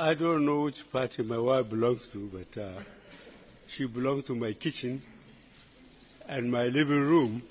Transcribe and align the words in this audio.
I 0.00 0.14
don't 0.14 0.46
know 0.46 0.60
which 0.60 0.88
party 0.92 1.24
my 1.24 1.38
wife 1.38 1.70
belongs 1.70 2.06
to, 2.10 2.30
but 2.32 2.62
uh, 2.62 2.82
she 3.66 3.84
belongs 3.84 4.22
to 4.26 4.36
my 4.36 4.52
kitchen 4.52 5.02
and 6.28 6.52
my 6.52 6.66
living 6.68 7.00
room 7.00 7.42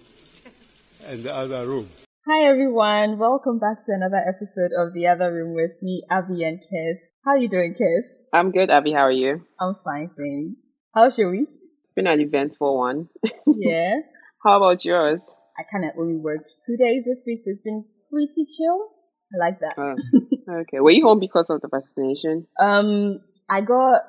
and 1.03 1.25
the 1.25 1.35
other 1.35 1.67
room. 1.67 1.89
Hi 2.25 2.45
everyone, 2.45 3.19
welcome 3.19 3.59
back 3.59 3.85
to 3.85 3.91
another 3.91 4.23
episode 4.25 4.71
of 4.79 4.93
The 4.93 5.07
Other 5.07 5.33
Room 5.33 5.55
with 5.55 5.71
me, 5.81 6.03
Abby 6.09 6.45
and 6.45 6.59
Kes. 6.61 6.99
How 7.25 7.31
are 7.31 7.37
you 7.37 7.49
doing, 7.49 7.73
Kes? 7.73 8.05
I'm 8.31 8.51
good, 8.51 8.69
Abby. 8.69 8.93
How 8.93 9.07
are 9.07 9.11
you? 9.11 9.45
I'm 9.59 9.75
fine, 9.83 10.09
thanks. 10.15 10.61
How's 10.95 11.17
your 11.17 11.31
week? 11.31 11.49
It's 11.51 11.93
been 11.97 12.07
an 12.07 12.21
eventful 12.21 12.77
one. 12.77 13.09
Yeah. 13.57 13.95
How 14.41 14.55
about 14.55 14.85
yours? 14.85 15.21
I 15.59 15.63
kind 15.69 15.83
of 15.83 15.99
only 15.99 16.15
worked 16.15 16.49
two 16.65 16.77
days 16.77 17.03
this 17.03 17.25
week, 17.27 17.39
so 17.43 17.51
it's 17.51 17.61
been 17.61 17.83
pretty 18.09 18.45
chill. 18.45 18.87
I 19.33 19.37
like 19.37 19.59
that. 19.59 19.73
Oh, 19.77 19.95
okay. 20.61 20.79
Were 20.79 20.91
you 20.91 21.05
home 21.05 21.19
because 21.19 21.49
of 21.49 21.61
the 21.61 21.67
vaccination? 21.67 22.47
Um, 22.59 23.19
I 23.49 23.61
got 23.61 24.01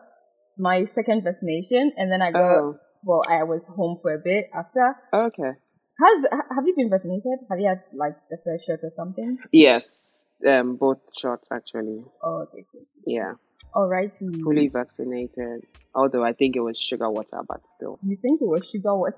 my 0.56 0.84
second 0.84 1.24
vaccination, 1.24 1.92
and 1.96 2.10
then 2.10 2.22
I 2.22 2.30
got 2.30 2.40
Oh, 2.40 2.78
well, 3.04 3.22
I 3.28 3.42
was 3.44 3.66
home 3.68 3.98
for 4.02 4.14
a 4.14 4.18
bit 4.18 4.50
after. 4.54 4.94
okay. 5.12 5.52
Has 6.00 6.26
have 6.54 6.64
you 6.66 6.74
been 6.76 6.90
vaccinated? 6.90 7.40
Have 7.50 7.58
you 7.58 7.68
had 7.68 7.82
like 7.94 8.14
the 8.30 8.38
first 8.44 8.66
shot 8.66 8.78
or 8.84 8.90
something? 8.90 9.36
Yes, 9.50 10.22
um, 10.46 10.76
both 10.76 10.98
shots 11.16 11.48
actually. 11.52 11.96
Oh, 12.22 12.42
okay, 12.46 12.64
cool. 12.70 12.82
Yeah, 13.04 13.32
Alrighty. 13.74 14.40
fully 14.44 14.68
vaccinated. 14.68 15.66
Although 15.94 16.22
I 16.22 16.34
think 16.34 16.54
it 16.54 16.60
was 16.60 16.78
sugar 16.78 17.10
water, 17.10 17.40
but 17.48 17.66
still. 17.66 17.98
You 18.06 18.16
think 18.22 18.40
it 18.40 18.46
was 18.46 18.68
sugar 18.68 18.94
water? 18.94 19.16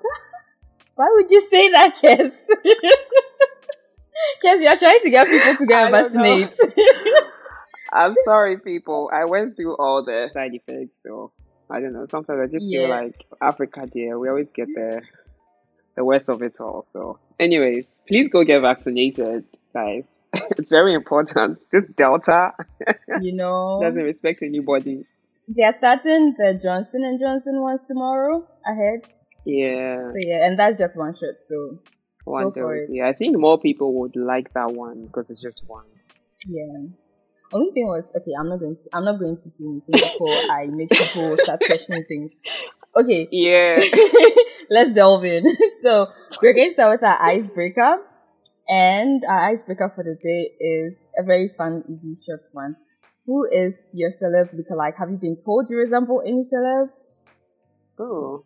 Why 0.95 1.11
would 1.17 1.31
you 1.31 1.43
say 1.43 1.71
that, 1.71 1.97
Kes? 1.97 2.33
Kes, 4.45 4.61
you're 4.63 4.79
trying 4.79 5.01
to 5.03 5.11
get 5.11 5.29
people 5.29 5.57
to 5.57 5.67
get 5.67 5.87
I 5.87 5.91
don't 5.91 6.15
know. 6.15 6.47
vaccinated. 6.47 6.55
I'm 7.93 8.15
sorry, 8.25 8.59
people. 8.59 9.11
I 9.13 9.25
went 9.25 9.57
through 9.57 9.77
all 9.77 10.05
the 10.05 10.31
side 10.33 10.55
effects, 10.55 10.99
so 11.05 11.33
I 11.69 11.81
don't 11.81 11.93
know. 11.93 12.07
Sometimes 12.09 12.41
I 12.41 12.53
just 12.53 12.71
feel 12.71 12.89
like 12.89 13.25
Africa, 13.43 13.87
dear. 13.93 14.19
We 14.19 14.29
always 14.29 14.51
get 14.53 14.69
the 14.69 15.03
the 15.97 16.05
worst 16.05 16.29
of 16.29 16.41
it 16.43 16.57
all. 16.61 16.85
So, 16.93 17.19
anyways, 17.39 17.91
please 18.07 18.29
go 18.29 18.45
get 18.45 18.61
vaccinated, 18.61 19.45
guys. 19.75 20.13
it's 20.59 20.71
very 20.71 20.95
important. 20.95 21.59
This 21.73 21.85
Delta 21.97 22.53
you 23.21 23.35
know, 23.35 23.81
doesn't 23.83 24.03
respect 24.03 24.43
anybody. 24.43 25.05
they 25.49 25.65
are 25.65 25.73
starting 25.73 26.35
the 26.39 26.59
Johnson 26.63 27.05
and 27.05 27.19
Johnson 27.21 27.61
ones 27.61 27.83
tomorrow. 27.87 28.47
Ahead, 28.65 29.01
Yeah, 29.45 30.11
so 30.13 30.17
yeah, 30.25 30.47
and 30.47 30.57
that's 30.59 30.79
just 30.79 30.97
one 30.97 31.13
shot. 31.15 31.41
So 31.41 31.79
one 32.25 32.51
go 32.51 32.53
for 32.53 32.79
dose. 32.79 32.89
it. 32.89 32.95
Yeah, 32.95 33.09
I 33.09 33.13
think 33.13 33.37
more 33.39 33.59
people 33.59 33.95
would 34.01 34.17
like 34.17 34.53
that 34.55 34.73
one 34.73 35.07
because 35.07 35.31
it's 35.31 35.43
just 35.43 35.65
once. 35.69 35.89
yeah. 36.47 36.87
Only 37.53 37.73
thing 37.73 37.87
was 37.87 38.05
okay. 38.17 38.31
I'm 38.39 38.49
not 38.49 38.61
going. 38.61 38.77
To, 38.77 38.83
I'm 38.93 39.05
not 39.05 39.19
going 39.19 39.37
to 39.37 39.51
say 39.51 39.65
anything 39.65 39.91
before 39.93 40.29
I 40.53 40.67
make 40.71 40.91
people 40.91 41.37
start 41.39 41.59
questioning 41.67 42.05
things. 42.07 42.31
Okay, 42.97 43.29
Yeah. 43.33 43.83
let's 44.71 44.93
delve 44.93 45.25
in. 45.25 45.45
So 45.83 46.09
we're 46.43 46.53
going 46.55 46.71
to 46.71 46.75
start 46.75 47.01
with 47.01 47.03
our 47.03 47.21
icebreaker. 47.21 47.97
And 48.69 49.25
our 49.29 49.51
icebreaker 49.51 49.91
for 49.93 50.05
the 50.05 50.15
day 50.23 50.65
is 50.65 50.95
a 51.19 51.25
very 51.25 51.49
fun, 51.59 51.83
easy, 51.89 52.15
short 52.25 52.43
one. 52.53 52.77
Who 53.27 53.45
is 53.51 53.75
your 53.93 54.11
celeb 54.11 54.55
lookalike? 54.55 54.97
Have 54.99 55.11
you 55.11 55.17
been 55.17 55.35
told 55.45 55.69
you 55.71 55.77
resemble 55.77 56.23
any 56.25 56.45
celeb? 56.45 56.91
oh. 57.99 58.45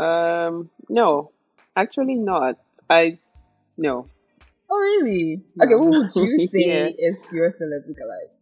Um. 0.00 0.70
No, 0.88 1.32
actually 1.78 2.16
not. 2.16 2.56
I 2.90 3.18
no. 3.76 4.08
Oh, 4.70 4.76
really? 4.78 5.42
No. 5.56 5.64
Okay, 5.64 5.74
who 5.74 5.86
would 5.90 6.10
you 6.14 6.38
say 6.52 6.60
Yeah. 6.66 7.08
is 7.10 7.30
your 7.32 7.50
celebrity 7.50 7.94
lookalike? 7.94 8.32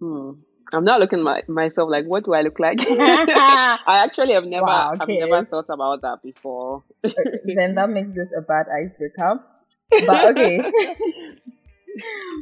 Hmm. 0.00 0.40
I'm 0.72 0.84
not 0.84 1.00
looking 1.00 1.22
my 1.22 1.42
myself 1.48 1.88
like 1.90 2.04
what 2.06 2.24
do 2.24 2.34
I 2.34 2.40
look 2.42 2.58
like? 2.58 2.78
I 2.90 3.78
actually 4.04 4.32
have 4.34 4.44
never 4.44 4.64
Wow, 4.66 4.92
I've 4.98 5.08
never 5.08 5.44
thought 5.44 5.66
about 5.70 6.02
that 6.02 6.18
before. 6.22 6.84
Okay, 7.04 7.54
then 7.54 7.74
that 7.76 7.90
makes 7.90 8.14
this 8.14 8.28
a 8.36 8.40
bad 8.42 8.66
icebreaker. 8.68 9.40
But 10.06 10.36
okay. 10.36 10.58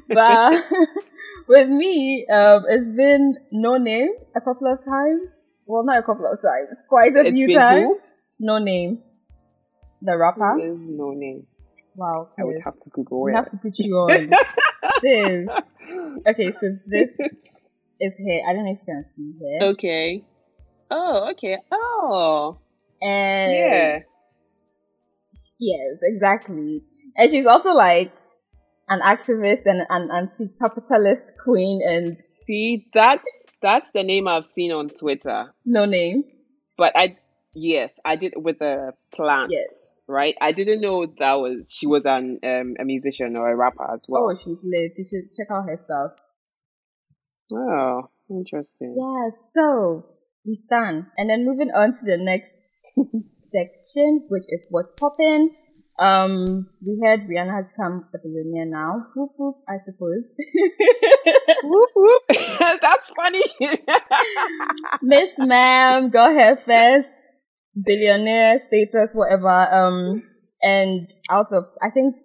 but 0.08 0.54
with 1.48 1.68
me, 1.68 2.26
um, 2.32 2.64
it's 2.68 2.90
been 2.90 3.36
Noname 3.52 4.08
a 4.34 4.40
couple 4.40 4.66
of 4.72 4.78
times. 4.84 5.22
Well, 5.66 5.84
not 5.84 5.98
a 5.98 6.02
couple 6.02 6.26
of 6.26 6.38
times, 6.40 6.82
quite 6.88 7.14
a 7.16 7.20
It's 7.26 7.36
few 7.36 7.46
been 7.46 7.58
times. 7.58 8.00
who? 8.38 8.48
Noname, 8.48 8.98
the 10.04 10.16
rapper. 10.18 10.56
There's 10.58 10.78
Noname. 10.78 11.44
Wow, 11.94 12.30
I 12.38 12.44
would 12.44 12.60
have 12.64 12.76
to 12.78 12.90
Google 12.90 13.22
we 13.22 13.32
it. 13.32 13.36
have 13.36 13.50
to 13.50 13.58
put 13.58 13.78
you 13.78 13.94
on. 13.96 14.30
Sis. 15.00 15.48
Okay, 16.26 16.52
so 16.52 16.76
this 16.86 17.10
is 18.00 18.16
here. 18.16 18.40
I 18.48 18.52
don't 18.54 18.64
know 18.64 18.72
if 18.72 18.78
you 18.86 18.94
can 18.94 19.04
see 19.14 19.32
here. 19.38 19.70
okay. 19.70 20.24
Oh, 20.90 21.30
okay. 21.32 21.56
Oh, 21.70 22.58
And 23.00 23.52
yeah. 23.52 23.98
yes, 25.58 25.98
exactly. 26.02 26.82
And 27.16 27.30
she's 27.30 27.46
also 27.46 27.70
like 27.72 28.12
an 28.88 29.00
activist 29.00 29.62
and 29.66 29.86
an 29.88 30.10
anti-capitalist 30.10 31.34
queen 31.42 31.80
and 31.86 32.16
See, 32.22 32.88
that's 32.92 33.26
that's 33.62 33.90
the 33.94 34.02
name 34.02 34.26
I've 34.28 34.44
seen 34.44 34.72
on 34.72 34.88
Twitter. 34.88 35.54
Noname. 35.66 36.24
But 36.76 36.92
I 36.96 37.16
yes, 37.54 37.98
I 38.04 38.16
did 38.16 38.34
with 38.36 38.58
the 38.58 38.92
plant. 39.14 39.50
Yes. 39.52 39.90
Right? 40.08 40.34
I 40.40 40.52
didn't 40.52 40.80
know 40.80 41.06
that 41.06 41.34
was 41.34 41.72
she 41.72 41.86
was 41.86 42.04
an 42.06 42.40
um, 42.44 42.74
a 42.78 42.84
musician 42.84 43.36
or 43.36 43.50
a 43.50 43.56
rapper 43.56 43.94
as 43.94 44.04
well. 44.08 44.30
Oh, 44.30 44.34
she's 44.34 44.62
lit. 44.64 44.92
You 44.96 45.04
should 45.04 45.34
check 45.34 45.48
out 45.50 45.64
her 45.68 45.76
stuff. 45.76 46.12
Oh, 47.54 48.10
interesting. 48.28 48.94
Yes. 48.96 49.38
So 49.52 50.04
we 50.44 50.54
stand, 50.54 51.06
and 51.16 51.30
then 51.30 51.46
moving 51.46 51.70
on 51.70 51.92
to 51.92 52.04
the 52.04 52.18
next 52.18 52.52
section, 53.44 54.26
which 54.28 54.44
is 54.48 54.66
what's 54.70 54.92
popping. 54.98 55.50
Um, 55.98 56.68
we 56.84 56.98
heard 57.04 57.28
Rihanna 57.28 57.54
has 57.54 57.70
come 57.76 58.08
become 58.10 58.12
a 58.14 58.28
billionaire 58.28 58.66
now. 58.66 59.04
Whoop 59.14 59.30
whoop, 59.36 59.56
I 59.68 59.76
suppose. 59.78 60.32
Whoop, 61.64 61.90
whoop. 61.94 62.22
That's 62.82 63.10
funny. 63.10 63.42
Miss 65.02 65.30
Ma'am, 65.38 66.10
go 66.10 66.30
ahead 66.30 66.62
first. 66.62 67.10
Billionaire 67.80 68.58
status, 68.58 69.14
whatever. 69.14 69.48
Um, 69.48 70.22
and 70.62 71.08
out 71.30 71.52
of, 71.52 71.64
I 71.82 71.90
think 71.90 72.16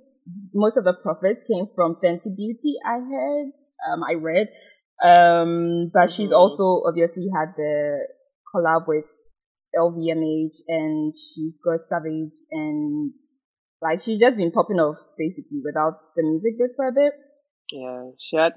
most 0.53 0.78
of 0.78 0.84
the 0.84 0.94
profits 0.94 1.44
came 1.52 1.68
from 1.75 1.96
Fenty 2.03 2.35
Beauty. 2.35 2.75
I 2.85 3.00
heard, 3.00 3.52
um, 3.91 4.03
I 4.03 4.13
read. 4.13 4.47
Um, 5.03 5.91
but 5.94 6.09
she's 6.09 6.31
Mhm. 6.31 6.38
also 6.38 6.81
obviously 6.88 7.28
had 7.34 7.53
the 7.56 8.07
collab 8.53 8.88
with 8.88 9.06
LVMH 9.75 10.56
and 10.68 11.13
she's 11.16 11.59
got 11.63 11.80
Savage 11.80 12.34
and 12.52 13.13
like 13.80 14.02
she's 14.02 14.19
just 14.19 14.38
been 14.38 14.52
popping 14.52 14.80
off 14.80 14.97
basically 15.18 15.62
without 15.63 16.00
the 16.16 16.24
music 16.24 16.57
bits 16.57 16.74
for 16.75 16.88
a 16.88 16.91
bit. 16.91 17.13
yeah, 17.72 18.09
she 18.18 18.38
had 18.38 18.53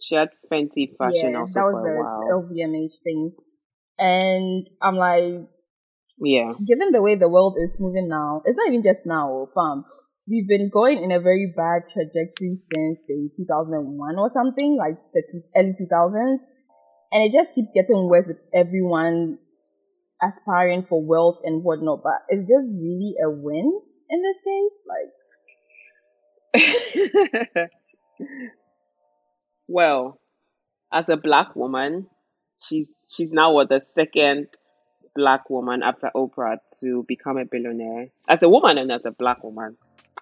she 0.00 0.14
had 0.16 0.28
Fenty 0.52 0.94
fashion 0.98 1.32
yeah, 1.32 1.38
also 1.38 1.52
that 1.54 1.64
was 1.64 1.72
for 1.72 1.88
a 1.88 1.92
the 1.94 1.98
while. 2.00 2.42
LVMH 2.42 2.98
thing. 3.02 3.32
And 3.98 4.66
I'm 4.82 4.96
like, 4.96 5.48
Yeah. 6.18 6.52
given 6.64 6.92
the 6.92 7.02
way 7.02 7.16
the 7.16 7.28
world 7.28 7.56
is 7.58 7.76
moving 7.80 8.08
now, 8.08 8.42
it's 8.44 8.56
not 8.56 8.68
even 8.68 8.82
just 8.82 9.06
now, 9.06 9.28
oh, 9.30 9.48
fam. 9.54 9.84
We've 10.26 10.48
been 10.48 10.70
going 10.72 11.02
in 11.02 11.12
a 11.12 11.20
very 11.20 11.52
bad 11.54 11.82
trajectory 11.92 12.56
since 12.56 13.02
say 13.06 13.28
2001 13.36 14.18
or 14.18 14.30
something, 14.30 14.76
like 14.78 14.96
the 15.12 15.22
early 15.56 15.74
2000s, 15.78 16.38
and 17.12 17.22
it 17.22 17.32
just 17.32 17.54
keeps 17.54 17.70
getting 17.74 18.08
worse 18.08 18.28
with 18.28 18.38
everyone 18.54 19.38
aspiring 20.22 20.86
for 20.88 21.04
wealth 21.04 21.40
and 21.44 21.62
whatnot. 21.62 22.02
But 22.02 22.22
is 22.30 22.46
this 22.46 22.68
really 22.72 23.14
a 23.22 23.30
win 23.30 23.80
in 24.08 24.22
this 24.22 24.38
case? 24.46 24.72
Like, 27.54 27.70
well, 29.68 30.20
as 30.92 31.08
a 31.08 31.16
black 31.16 31.54
woman, 31.54 32.06
she's 32.66 32.92
she's 33.14 33.32
now 33.32 33.52
what 33.52 33.68
the 33.68 33.80
second 33.80 34.48
black 35.14 35.48
woman 35.50 35.82
after 35.82 36.10
Oprah 36.14 36.58
to 36.80 37.04
become 37.06 37.38
a 37.38 37.44
billionaire. 37.44 38.08
As 38.28 38.42
a 38.42 38.48
woman 38.48 38.78
and 38.78 38.90
as 38.90 39.06
a 39.06 39.10
black 39.10 39.42
woman, 39.42 39.76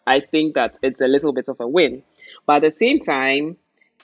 I 0.07 0.21
think 0.21 0.55
that 0.55 0.79
it's 0.83 1.01
a 1.01 1.07
little 1.07 1.33
bit 1.33 1.49
of 1.49 1.61
a 1.61 1.69
win. 1.69 2.03
But 2.47 2.57
at 2.57 2.63
the 2.63 2.71
same 2.71 3.01
time, 3.01 3.57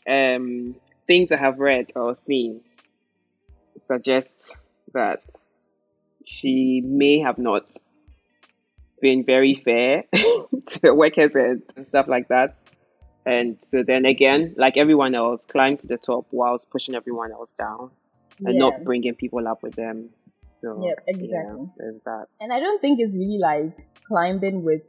um, 0.08 0.76
things 1.06 1.32
I 1.32 1.36
have 1.36 1.58
read 1.58 1.92
or 1.94 2.14
seen 2.14 2.60
suggest 3.76 4.54
that 4.94 5.22
she 6.24 6.82
may 6.84 7.18
have 7.20 7.38
not 7.38 7.64
been 9.00 9.24
very 9.24 9.54
fair 9.54 10.04
to 10.12 10.92
workers 10.92 11.34
and 11.34 11.62
stuff 11.86 12.08
like 12.08 12.28
that. 12.28 12.58
And 13.24 13.58
so 13.66 13.82
then 13.82 14.06
again, 14.06 14.54
like 14.56 14.76
everyone 14.76 15.14
else, 15.14 15.44
climbs 15.44 15.82
to 15.82 15.88
the 15.88 15.98
top 15.98 16.26
whilst 16.30 16.70
pushing 16.70 16.94
everyone 16.94 17.32
else 17.32 17.52
down 17.52 17.90
and 18.44 18.54
yeah. 18.54 18.60
not 18.60 18.84
bringing 18.84 19.14
people 19.14 19.46
up 19.46 19.62
with 19.62 19.74
them. 19.74 20.10
So 20.60 20.82
yeah, 20.84 20.94
exactly. 21.06 21.66
there's 21.76 22.00
that. 22.04 22.26
And 22.40 22.52
I 22.52 22.60
don't 22.60 22.80
think 22.80 23.00
it's 23.00 23.16
really 23.16 23.38
like 23.40 23.76
climbing 24.06 24.64
with 24.64 24.84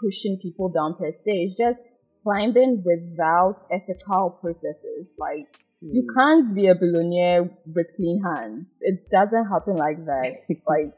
pushing 0.00 0.38
people 0.40 0.68
down 0.68 0.94
per 0.94 1.10
se. 1.10 1.32
It's 1.32 1.56
just 1.56 1.80
climbing 2.22 2.82
without 2.84 3.56
ethical 3.70 4.38
processes. 4.40 5.14
Like 5.18 5.46
You 5.80 6.06
hmm. 6.06 6.18
can't 6.18 6.54
be 6.54 6.66
a 6.68 6.74
billionaire 6.74 7.50
with 7.66 7.86
clean 7.96 8.22
hands. 8.22 8.66
It 8.80 9.10
doesn't 9.10 9.46
happen 9.46 9.76
like 9.76 10.04
that. 10.06 10.44
like, 10.68 10.94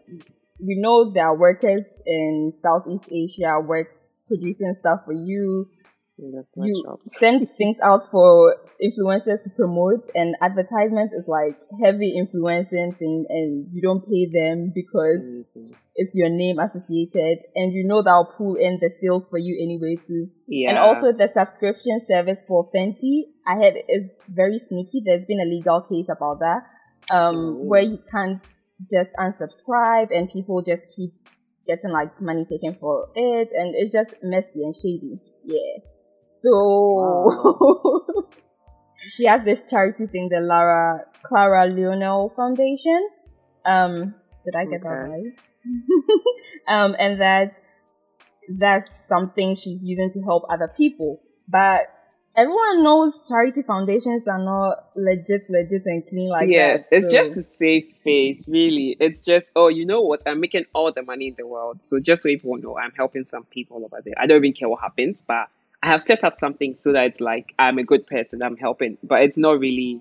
we 0.60 0.76
know 0.80 1.12
there 1.12 1.26
are 1.26 1.36
workers 1.36 1.86
in 2.06 2.52
Southeast 2.60 3.06
Asia 3.10 3.60
work 3.60 3.88
producing 4.26 4.72
stuff 4.74 5.00
for 5.04 5.12
you 5.12 5.68
you 6.18 6.98
send 7.18 7.48
things 7.56 7.78
out 7.82 8.00
for 8.10 8.56
influencers 8.82 9.42
to 9.44 9.50
promote 9.56 10.04
and 10.14 10.34
advertisement 10.40 11.10
is 11.16 11.26
like 11.26 11.58
heavy 11.82 12.16
influencing 12.16 12.94
thing 12.98 13.24
and 13.28 13.66
you 13.72 13.80
don't 13.82 14.04
pay 14.04 14.28
them 14.32 14.72
because 14.74 15.22
mm-hmm. 15.24 15.64
it's 15.94 16.12
your 16.14 16.28
name 16.28 16.58
associated 16.58 17.38
and 17.54 17.72
you 17.72 17.84
know 17.86 18.02
that'll 18.02 18.32
pull 18.36 18.56
in 18.56 18.78
the 18.80 18.90
sales 19.00 19.28
for 19.28 19.38
you 19.38 19.58
anyway 19.62 19.96
too. 20.06 20.28
Yeah. 20.48 20.70
And 20.70 20.78
also 20.78 21.12
the 21.12 21.28
subscription 21.28 22.00
service 22.06 22.44
for 22.46 22.70
Fenty, 22.72 23.22
I 23.46 23.64
had 23.64 23.74
is 23.88 24.12
very 24.28 24.58
sneaky. 24.58 25.02
There's 25.04 25.24
been 25.24 25.40
a 25.40 25.48
legal 25.48 25.80
case 25.82 26.08
about 26.10 26.40
that. 26.40 26.62
Um, 27.10 27.36
mm. 27.36 27.64
where 27.64 27.82
you 27.82 27.98
can't 28.12 28.40
just 28.90 29.12
unsubscribe 29.18 30.08
and 30.10 30.30
people 30.30 30.62
just 30.62 30.84
keep 30.94 31.10
getting 31.66 31.90
like 31.90 32.20
money 32.20 32.44
taken 32.48 32.76
for 32.80 33.08
it 33.14 33.48
and 33.52 33.74
it's 33.76 33.92
just 33.92 34.10
messy 34.22 34.62
and 34.62 34.74
shady. 34.74 35.20
Yeah. 35.44 35.82
So 36.24 36.50
wow. 36.52 38.28
she 39.08 39.26
has 39.26 39.44
this 39.44 39.64
charity 39.64 40.06
thing, 40.06 40.28
the 40.30 40.40
Lara 40.40 41.04
Clara 41.22 41.66
Lionel 41.66 42.32
Foundation. 42.36 43.08
Um, 43.64 44.14
did 44.44 44.56
I 44.56 44.64
get 44.64 44.80
okay. 44.80 44.88
that 44.88 44.88
right? 44.88 45.38
um, 46.68 46.96
and 46.98 47.20
that 47.20 47.58
that's 48.48 49.06
something 49.06 49.54
she's 49.54 49.84
using 49.84 50.10
to 50.10 50.22
help 50.22 50.44
other 50.50 50.68
people. 50.68 51.20
But 51.48 51.80
everyone 52.36 52.82
knows 52.82 53.22
charity 53.28 53.62
foundations 53.62 54.26
are 54.26 54.42
not 54.42 54.90
legit, 54.96 55.48
legit 55.48 55.82
and 55.86 56.06
clean 56.06 56.28
like 56.28 56.48
yes, 56.48 56.80
that. 56.80 56.88
Yes, 56.90 57.02
so. 57.02 57.08
it's 57.08 57.12
just 57.12 57.32
to 57.34 57.42
save 57.42 57.84
face, 58.02 58.44
really. 58.48 58.96
It's 58.98 59.24
just, 59.24 59.50
oh, 59.54 59.68
you 59.68 59.86
know 59.86 60.02
what? 60.02 60.22
I'm 60.26 60.40
making 60.40 60.64
all 60.74 60.92
the 60.92 61.02
money 61.02 61.28
in 61.28 61.34
the 61.36 61.46
world. 61.46 61.84
So 61.84 62.00
just 62.00 62.22
so 62.22 62.28
people 62.28 62.56
know, 62.56 62.78
I'm 62.78 62.92
helping 62.96 63.26
some 63.26 63.44
people 63.44 63.84
over 63.84 64.02
there. 64.04 64.14
I 64.18 64.26
don't 64.26 64.38
even 64.38 64.52
care 64.54 64.68
what 64.68 64.80
happens, 64.80 65.22
but 65.26 65.48
I 65.82 65.88
have 65.88 66.02
set 66.02 66.24
up 66.24 66.34
something 66.34 66.76
so 66.76 66.92
that 66.92 67.06
it's 67.06 67.20
like 67.20 67.54
I'm 67.58 67.78
a 67.78 67.84
good 67.84 68.06
person, 68.06 68.42
I'm 68.42 68.56
helping, 68.56 68.98
but 69.02 69.22
it's 69.22 69.38
not 69.38 69.58
really. 69.58 70.00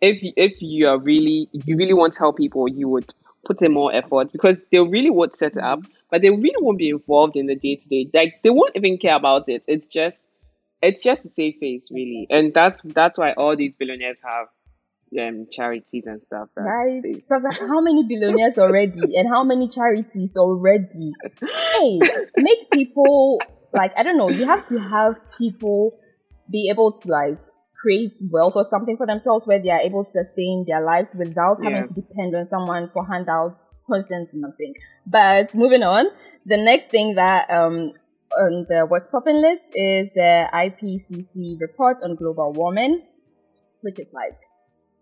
If 0.00 0.18
if 0.36 0.60
you 0.60 0.88
are 0.88 0.98
really 0.98 1.48
if 1.52 1.66
you 1.66 1.76
really 1.76 1.94
want 1.94 2.14
to 2.14 2.18
help 2.18 2.36
people, 2.36 2.68
you 2.68 2.88
would 2.88 3.14
put 3.44 3.62
in 3.62 3.72
more 3.72 3.94
effort 3.94 4.32
because 4.32 4.64
they 4.72 4.80
really 4.80 5.10
would 5.10 5.34
set 5.34 5.56
it 5.56 5.62
up, 5.62 5.80
but 6.10 6.22
they 6.22 6.30
really 6.30 6.54
won't 6.60 6.78
be 6.78 6.88
involved 6.88 7.36
in 7.36 7.46
the 7.46 7.54
day 7.54 7.76
to 7.76 7.88
day. 7.88 8.10
Like 8.12 8.42
they 8.42 8.50
won't 8.50 8.72
even 8.74 8.98
care 8.98 9.16
about 9.16 9.48
it. 9.48 9.64
It's 9.68 9.86
just 9.86 10.28
it's 10.82 11.04
just 11.04 11.24
a 11.24 11.28
safe 11.28 11.56
face, 11.60 11.90
really, 11.92 12.26
and 12.30 12.52
that's 12.52 12.80
that's 12.84 13.16
why 13.16 13.32
all 13.34 13.56
these 13.56 13.76
billionaires 13.76 14.20
have 14.24 14.48
um, 15.20 15.46
charities 15.52 16.04
and 16.06 16.22
stuff. 16.22 16.48
Right. 16.56 17.02
Because 17.14 17.44
how 17.60 17.80
many 17.80 18.02
billionaires 18.02 18.58
already 18.58 19.16
and 19.16 19.28
how 19.28 19.44
many 19.44 19.68
charities 19.68 20.36
already? 20.36 21.12
Hey, 21.40 22.00
make 22.36 22.70
people 22.72 23.40
like 23.72 23.92
I 23.96 24.02
don't 24.02 24.16
know, 24.16 24.28
you 24.28 24.46
have 24.46 24.68
to 24.68 24.78
have 24.78 25.16
people 25.38 25.98
be 26.50 26.68
able 26.70 26.92
to 26.92 27.10
like 27.10 27.38
create 27.80 28.12
wealth 28.30 28.54
or 28.56 28.64
something 28.64 28.96
for 28.96 29.06
themselves 29.06 29.46
where 29.46 29.60
they 29.60 29.72
are 29.72 29.80
able 29.80 30.04
to 30.04 30.10
sustain 30.10 30.64
their 30.66 30.82
lives 30.82 31.16
without 31.18 31.58
yeah. 31.62 31.70
having 31.70 31.88
to 31.88 31.94
depend 31.94 32.34
on 32.34 32.46
someone 32.46 32.90
for 32.94 33.06
handouts 33.06 33.64
constantly. 33.90 34.40
I'm 34.44 34.52
saying. 34.52 34.74
But 35.06 35.54
moving 35.54 35.82
on, 35.82 36.06
the 36.46 36.56
next 36.56 36.90
thing 36.90 37.14
that 37.16 37.50
um 37.50 37.92
on 38.32 38.66
the 38.68 38.86
what's 38.86 39.08
popping 39.08 39.40
list 39.40 39.62
is 39.74 40.10
the 40.14 40.48
IPCC 40.52 41.60
report 41.60 41.98
on 42.02 42.16
global 42.16 42.52
warming, 42.52 43.02
which 43.80 43.98
is 43.98 44.12
like 44.12 44.38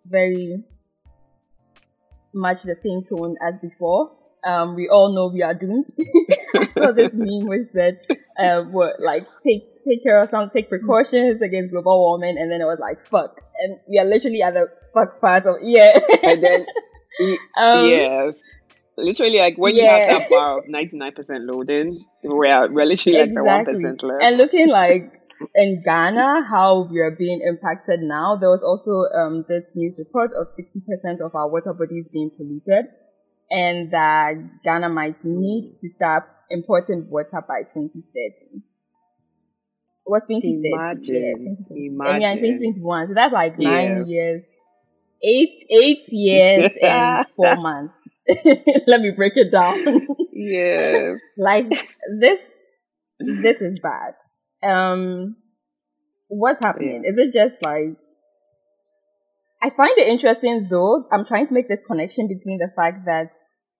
very 0.06 0.64
much 2.32 2.62
the 2.62 2.76
same 2.76 3.02
tone 3.02 3.36
as 3.46 3.58
before 3.60 4.16
um, 4.44 4.74
we 4.74 4.88
all 4.88 5.12
know 5.14 5.28
we 5.28 5.42
are 5.42 5.54
doomed. 5.54 5.88
I 6.56 6.66
saw 6.66 6.92
this 6.92 7.12
meme 7.12 7.46
which 7.46 7.66
said, 7.72 8.00
um, 8.38 8.72
what, 8.72 9.00
like, 9.00 9.26
take, 9.42 9.84
take 9.84 10.02
care 10.02 10.20
of 10.22 10.30
some, 10.30 10.48
take 10.50 10.68
precautions 10.68 11.42
against 11.42 11.72
global 11.72 11.98
warming, 11.98 12.38
and 12.38 12.50
then 12.50 12.60
it 12.60 12.64
was 12.64 12.78
like, 12.80 13.00
fuck. 13.00 13.40
And 13.60 13.78
we 13.88 13.98
are 13.98 14.04
literally 14.04 14.42
at 14.42 14.54
the 14.54 14.68
fuck 14.94 15.20
part 15.20 15.44
of, 15.46 15.56
yeah. 15.62 15.98
and 16.22 16.42
then, 16.42 16.66
um, 17.60 17.88
yes. 17.88 18.36
Literally, 18.96 19.38
like, 19.38 19.56
when 19.56 19.76
yeah. 19.76 19.82
you 19.82 20.08
have 20.08 20.20
that 20.20 20.30
bar 20.30 20.58
of 20.58 20.64
99% 20.64 21.14
loading, 21.52 22.04
we're, 22.24 22.72
we're 22.72 22.84
literally 22.84 23.18
like 23.18 23.30
exactly. 23.30 23.74
the 23.74 23.88
1% 23.88 24.02
left. 24.02 24.24
And 24.24 24.36
looking 24.36 24.68
like, 24.68 25.12
in 25.54 25.82
Ghana, 25.82 26.46
how 26.50 26.86
we 26.90 27.00
are 27.00 27.10
being 27.10 27.40
impacted 27.46 28.00
now, 28.00 28.36
there 28.36 28.50
was 28.50 28.62
also 28.62 29.08
um, 29.18 29.44
this 29.48 29.72
news 29.74 29.98
report 30.04 30.32
of 30.38 30.48
60% 30.48 31.24
of 31.24 31.34
our 31.34 31.48
water 31.48 31.72
bodies 31.72 32.10
being 32.12 32.30
polluted 32.36 32.86
and 33.50 33.90
that 33.92 34.62
Ghana 34.62 34.88
might 34.88 35.24
need 35.24 35.72
to 35.80 35.88
stop 35.88 36.28
importing 36.50 37.08
water 37.08 37.42
by 37.46 37.62
2030. 37.62 38.62
What's 40.04 40.26
2030? 40.26 40.72
Imagine, 40.72 41.14
yeah, 41.14 41.32
imagine. 41.36 42.06
And 42.06 42.18
we 42.18 42.24
are 42.24 42.32
in 42.32 42.38
2021, 42.38 43.08
so 43.08 43.14
that's 43.14 43.32
like 43.32 43.58
nine 43.58 43.98
yes. 43.98 44.08
years, 44.08 44.42
eight 45.22 45.66
eight 45.70 46.02
years 46.08 46.72
and 46.82 47.26
four 47.26 47.56
months. 47.56 47.94
Let 48.86 49.00
me 49.00 49.12
break 49.16 49.36
it 49.36 49.50
down. 49.50 50.06
yes, 50.32 51.18
like 51.38 51.68
this. 52.20 52.40
This 53.18 53.60
is 53.60 53.80
bad. 53.80 54.14
Um, 54.62 55.36
what's 56.28 56.60
happening? 56.60 57.02
Yeah. 57.04 57.10
Is 57.10 57.18
it 57.18 57.32
just 57.32 57.62
like 57.64 57.96
I 59.62 59.68
find 59.68 59.92
it 59.98 60.08
interesting 60.08 60.66
though. 60.68 61.06
I'm 61.12 61.24
trying 61.26 61.46
to 61.48 61.54
make 61.54 61.68
this 61.68 61.84
connection 61.86 62.28
between 62.28 62.58
the 62.58 62.70
fact 62.74 63.04
that 63.04 63.30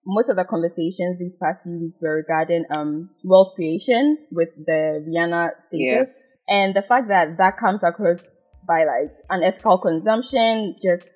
most 0.07 0.29
of 0.29 0.37
the 0.37 0.45
conversations 0.45 1.19
these 1.19 1.37
past 1.37 1.63
few 1.63 1.79
weeks 1.79 2.01
were 2.03 2.17
regarding 2.17 2.65
um, 2.77 3.11
wealth 3.23 3.55
creation 3.55 4.19
with 4.31 4.49
the 4.67 5.05
Rihanna 5.07 5.51
status 5.59 6.09
yeah. 6.09 6.57
and 6.63 6.75
the 6.75 6.83
fact 6.83 7.09
that 7.09 7.37
that 7.39 7.57
comes 7.59 7.85
across 7.85 8.39
by 8.67 8.85
like 8.85 9.13
unethical 9.29 9.79
consumption, 9.79 10.77
just 10.83 11.07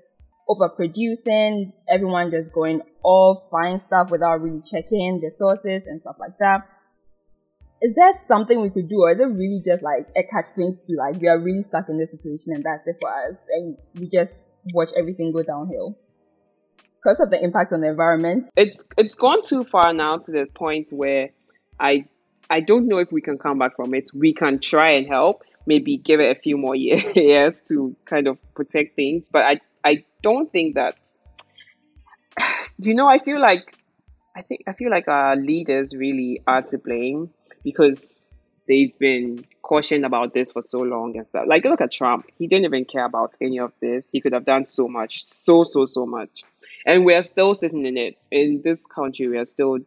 overproducing, 0.49 1.73
everyone 1.89 2.31
just 2.31 2.53
going 2.53 2.83
off 3.03 3.51
buying 3.51 3.79
stuff 3.79 4.11
without 4.11 4.43
really 4.43 4.63
checking 4.63 5.21
the 5.21 5.31
sources 5.37 5.87
and 5.87 6.01
stuff 6.01 6.17
like 6.19 6.37
that. 6.39 6.69
Is 7.81 7.95
there 7.95 8.13
something 8.27 8.61
we 8.61 8.71
could 8.71 8.89
do, 8.89 9.01
or 9.01 9.13
is 9.13 9.21
it 9.21 9.25
really 9.25 9.61
just 9.65 9.83
like 9.83 10.07
a 10.17 10.23
catch 10.23 10.55
twenty 10.55 10.73
two? 10.73 10.97
Like 10.97 11.21
we 11.21 11.29
are 11.29 11.39
really 11.39 11.63
stuck 11.63 11.89
in 11.89 11.99
this 11.99 12.13
situation, 12.13 12.55
and 12.55 12.65
that's 12.65 12.87
it 12.87 12.97
for 13.01 13.11
us, 13.11 13.37
and 13.51 13.77
we 13.99 14.09
just 14.09 14.55
watch 14.73 14.91
everything 14.97 15.33
go 15.33 15.43
downhill 15.43 15.99
because 17.05 17.21
of 17.21 17.31
the 17.31 17.43
impact 17.43 17.73
on 17.73 17.81
the 17.81 17.89
environment. 17.89 18.47
It's 18.57 18.83
it's 18.97 19.15
gone 19.15 19.43
too 19.43 19.65
far 19.65 19.93
now 19.93 20.19
to 20.19 20.33
the 20.33 20.47
point 20.55 20.89
where 20.91 21.31
I 21.79 22.07
I 22.49 22.61
don't 22.61 22.89
know 22.89 22.99
if 22.99 23.13
we 23.13 23.21
can 23.21 23.39
come 23.39 23.59
back 23.59 23.77
from 23.77 23.95
it. 23.95 24.09
We 24.15 24.33
can 24.33 24.59
try 24.59 24.93
and 24.93 25.07
help, 25.07 25.43
maybe 25.67 25.97
give 25.97 26.21
it 26.21 26.37
a 26.37 26.41
few 26.41 26.57
more 26.57 26.75
years 26.77 27.63
to 27.69 27.95
kind 28.05 28.27
of 28.27 28.39
protect 28.55 28.97
things, 28.97 29.29
but 29.31 29.45
I 29.45 29.61
I 29.85 30.05
don't 30.23 30.51
think 30.51 30.77
that 30.77 30.97
you 32.79 32.95
know, 32.95 33.07
I 33.07 33.19
feel 33.19 33.41
like 33.41 33.77
I 34.35 34.43
think 34.43 34.63
I 34.67 34.73
feel 34.73 34.91
like 34.91 35.07
our 35.09 35.37
leaders 35.37 35.95
really 35.95 36.41
are 36.47 36.63
to 36.63 36.79
blame 36.79 37.31
because 37.63 38.31
they've 38.67 38.99
been 38.99 39.45
cautioned 39.61 40.05
about 40.07 40.33
this 40.33 40.53
for 40.53 40.63
so 40.63 40.79
long 40.79 41.17
and 41.17 41.27
stuff. 41.27 41.45
Like 41.47 41.65
look 41.65 41.83
at 41.83 41.93
Trump. 41.93 42.27
He 42.39 42.47
didn't 42.47 42.65
even 42.65 42.87
care 42.87 43.05
about 43.05 43.35
any 43.43 43.59
of 43.59 43.73
this. 43.81 44.09
He 44.11 44.23
could 44.23 44.33
have 44.33 44.47
done 44.47 44.65
so 44.65 44.89
much, 44.89 45.27
so 45.27 45.65
so 45.65 45.85
so 45.85 46.07
much 46.07 46.45
and 46.85 47.05
we 47.05 47.15
are 47.15 47.23
still 47.23 47.55
sitting 47.55 47.87
in 47.87 47.97
it. 47.97 48.25
In 48.31 48.61
this 48.63 48.87
country 48.87 49.29
we 49.29 49.39
are 49.39 49.45
still 49.45 49.79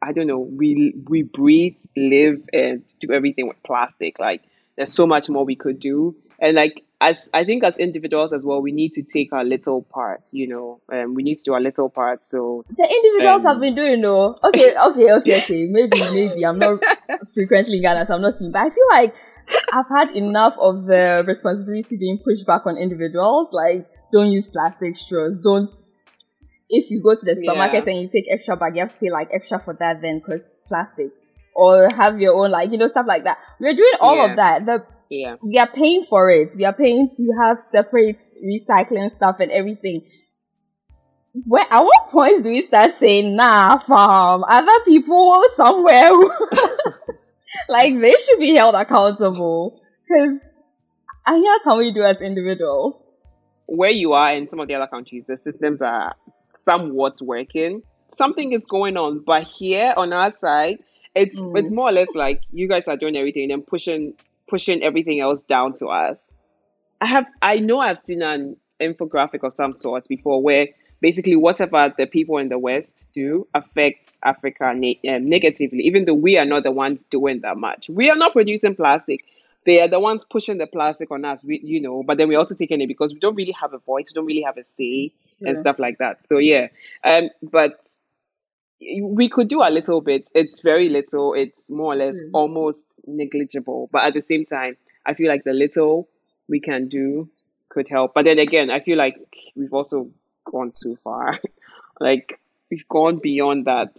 i 0.00 0.12
don't 0.12 0.26
know 0.26 0.38
we 0.38 0.94
we 1.08 1.22
breathe 1.22 1.76
live 1.96 2.40
and 2.52 2.82
do 3.00 3.12
everything 3.12 3.48
with 3.48 3.62
plastic. 3.64 4.18
Like 4.18 4.42
there's 4.76 4.92
so 4.92 5.06
much 5.06 5.28
more 5.28 5.44
we 5.44 5.56
could 5.56 5.80
do. 5.80 6.16
And 6.40 6.56
like 6.56 6.84
as 7.00 7.28
i 7.34 7.44
think 7.44 7.64
as 7.64 7.76
individuals 7.78 8.32
as 8.32 8.44
well 8.44 8.62
we 8.62 8.70
need 8.70 8.92
to 8.92 9.02
take 9.02 9.32
our 9.32 9.44
little 9.44 9.82
part 9.82 10.28
you 10.32 10.46
know 10.46 10.80
um, 10.92 11.14
we 11.14 11.24
need 11.24 11.36
to 11.36 11.42
do 11.44 11.52
our 11.52 11.60
little 11.60 11.88
part 11.88 12.24
so. 12.24 12.64
The 12.70 12.88
individuals 12.88 13.44
um, 13.44 13.52
have 13.52 13.60
been 13.60 13.74
doing 13.74 14.00
though. 14.00 14.36
Okay 14.44 14.76
okay 14.88 15.12
okay 15.12 15.42
okay. 15.42 15.66
Maybe 15.66 16.00
maybe. 16.00 16.44
I'm 16.46 16.58
not 16.58 16.80
frequently 17.34 17.76
in 17.76 17.82
ghana 17.82 18.06
so 18.06 18.14
i'm 18.14 18.22
not 18.22 18.34
seeing 18.34 18.52
but 18.52 18.62
i 18.62 18.70
feel 18.70 18.88
like 18.90 19.14
I've 19.72 19.88
had 19.88 20.16
enough 20.16 20.56
of 20.58 20.86
the 20.86 21.24
responsibility 21.26 21.96
being 21.96 22.18
pushed 22.24 22.46
back 22.46 22.62
on 22.64 22.76
individuals. 22.76 23.48
Like, 23.52 23.86
don't 24.12 24.30
use 24.30 24.50
plastic 24.50 24.96
straws. 24.96 25.40
Don't. 25.40 25.70
If 26.68 26.90
you 26.90 27.02
go 27.02 27.14
to 27.14 27.20
the 27.22 27.36
supermarket 27.36 27.84
yeah. 27.86 27.92
and 27.92 28.02
you 28.02 28.08
take 28.08 28.26
extra 28.30 28.56
bag, 28.56 28.76
you 28.76 28.80
have 28.80 28.92
to 28.92 28.98
pay 28.98 29.10
like 29.10 29.28
extra 29.32 29.58
for 29.58 29.74
that 29.74 30.00
then 30.00 30.20
because 30.20 30.44
plastic. 30.66 31.10
Or 31.54 31.88
have 31.96 32.18
your 32.18 32.34
own 32.34 32.50
like 32.50 32.70
you 32.70 32.78
know 32.78 32.88
stuff 32.88 33.06
like 33.06 33.24
that. 33.24 33.38
We're 33.60 33.74
doing 33.74 33.94
all 34.00 34.16
yeah. 34.16 34.30
of 34.30 34.36
that. 34.36 34.66
The 34.66 34.86
yeah. 35.10 35.36
we 35.42 35.58
are 35.58 35.66
paying 35.66 36.04
for 36.04 36.30
it. 36.30 36.54
We 36.56 36.64
are 36.64 36.72
paying 36.72 37.10
to 37.16 37.32
have 37.42 37.60
separate 37.60 38.18
recycling 38.42 39.10
stuff 39.10 39.40
and 39.40 39.50
everything. 39.50 40.06
Where 41.46 41.66
at 41.70 41.80
what 41.80 42.08
point 42.08 42.42
do 42.42 42.50
we 42.50 42.62
start 42.62 42.92
saying, 42.92 43.36
nah, 43.36 43.78
farm, 43.78 44.44
other 44.46 44.84
people 44.84 45.42
somewhere 45.54 46.10
like 47.68 47.98
they 47.98 48.12
should 48.12 48.38
be 48.38 48.54
held 48.54 48.74
accountable? 48.74 49.78
Because 50.06 50.40
And 51.26 51.44
how 51.46 51.58
can 51.62 51.78
we 51.78 51.92
do 51.92 52.02
as 52.02 52.20
individuals? 52.20 53.01
Where 53.66 53.90
you 53.90 54.12
are 54.12 54.32
in 54.34 54.48
some 54.48 54.60
of 54.60 54.68
the 54.68 54.74
other 54.74 54.86
countries, 54.86 55.24
the 55.26 55.36
systems 55.36 55.80
are 55.82 56.14
somewhat 56.50 57.14
working. 57.22 57.82
Something 58.14 58.52
is 58.52 58.66
going 58.66 58.96
on, 58.96 59.20
but 59.20 59.44
here 59.44 59.94
on 59.96 60.12
our 60.12 60.32
side, 60.32 60.78
it's 61.14 61.38
Mm. 61.38 61.58
it's 61.58 61.70
more 61.70 61.88
or 61.88 61.92
less 61.92 62.14
like 62.14 62.40
you 62.52 62.68
guys 62.68 62.84
are 62.88 62.96
doing 62.96 63.16
everything 63.16 63.50
and 63.50 63.66
pushing 63.66 64.14
pushing 64.48 64.82
everything 64.82 65.20
else 65.20 65.42
down 65.42 65.74
to 65.74 65.86
us. 65.86 66.34
I 67.00 67.06
have 67.06 67.26
I 67.40 67.56
know 67.56 67.80
I've 67.80 67.98
seen 67.98 68.22
an 68.22 68.56
infographic 68.80 69.44
of 69.44 69.52
some 69.52 69.72
sort 69.72 70.06
before 70.08 70.42
where 70.42 70.68
basically 71.00 71.36
whatever 71.36 71.92
the 71.98 72.06
people 72.06 72.38
in 72.38 72.48
the 72.48 72.58
West 72.58 73.04
do 73.14 73.46
affects 73.54 74.18
Africa 74.24 74.72
ne- 74.74 75.00
um, 75.08 75.28
negatively, 75.28 75.80
even 75.80 76.04
though 76.04 76.14
we 76.14 76.38
are 76.38 76.44
not 76.44 76.62
the 76.62 76.70
ones 76.70 77.04
doing 77.04 77.40
that 77.40 77.56
much. 77.56 77.90
We 77.90 78.08
are 78.08 78.16
not 78.16 78.32
producing 78.32 78.76
plastic. 78.76 79.24
They 79.64 79.80
are 79.80 79.88
the 79.88 80.00
ones 80.00 80.24
pushing 80.28 80.58
the 80.58 80.66
plastic 80.66 81.10
on 81.10 81.24
us, 81.24 81.44
we, 81.44 81.60
you 81.62 81.80
know, 81.80 82.02
but 82.04 82.18
then 82.18 82.28
we're 82.28 82.38
also 82.38 82.54
taking 82.54 82.80
it 82.80 82.88
because 82.88 83.12
we 83.12 83.20
don't 83.20 83.34
really 83.36 83.54
have 83.60 83.72
a 83.74 83.78
voice, 83.78 84.06
we 84.10 84.14
don't 84.14 84.26
really 84.26 84.42
have 84.42 84.56
a 84.58 84.64
say 84.64 85.12
and 85.44 85.56
stuff 85.58 85.78
like 85.78 85.98
that. 85.98 86.24
So, 86.24 86.38
yeah. 86.38 86.68
Um, 87.04 87.30
but 87.42 87.80
we 89.00 89.28
could 89.28 89.48
do 89.48 89.62
a 89.62 89.70
little 89.70 90.00
bit. 90.00 90.28
It's 90.34 90.60
very 90.60 90.88
little. 90.88 91.34
It's 91.34 91.70
more 91.70 91.92
or 91.92 91.96
less 91.96 92.20
Mm. 92.20 92.30
almost 92.34 93.00
negligible. 93.06 93.88
But 93.92 94.04
at 94.04 94.14
the 94.14 94.22
same 94.22 94.44
time, 94.44 94.76
I 95.06 95.14
feel 95.14 95.28
like 95.28 95.44
the 95.44 95.52
little 95.52 96.08
we 96.48 96.60
can 96.60 96.88
do 96.88 97.28
could 97.68 97.88
help. 97.88 98.14
But 98.14 98.24
then 98.24 98.38
again, 98.38 98.70
I 98.70 98.80
feel 98.80 98.98
like 98.98 99.16
we've 99.54 99.72
also 99.72 100.10
gone 100.44 100.72
too 100.72 100.96
far. 101.04 101.38
like 102.00 102.40
we've 102.70 102.86
gone 102.88 103.18
beyond 103.18 103.66
that 103.66 103.96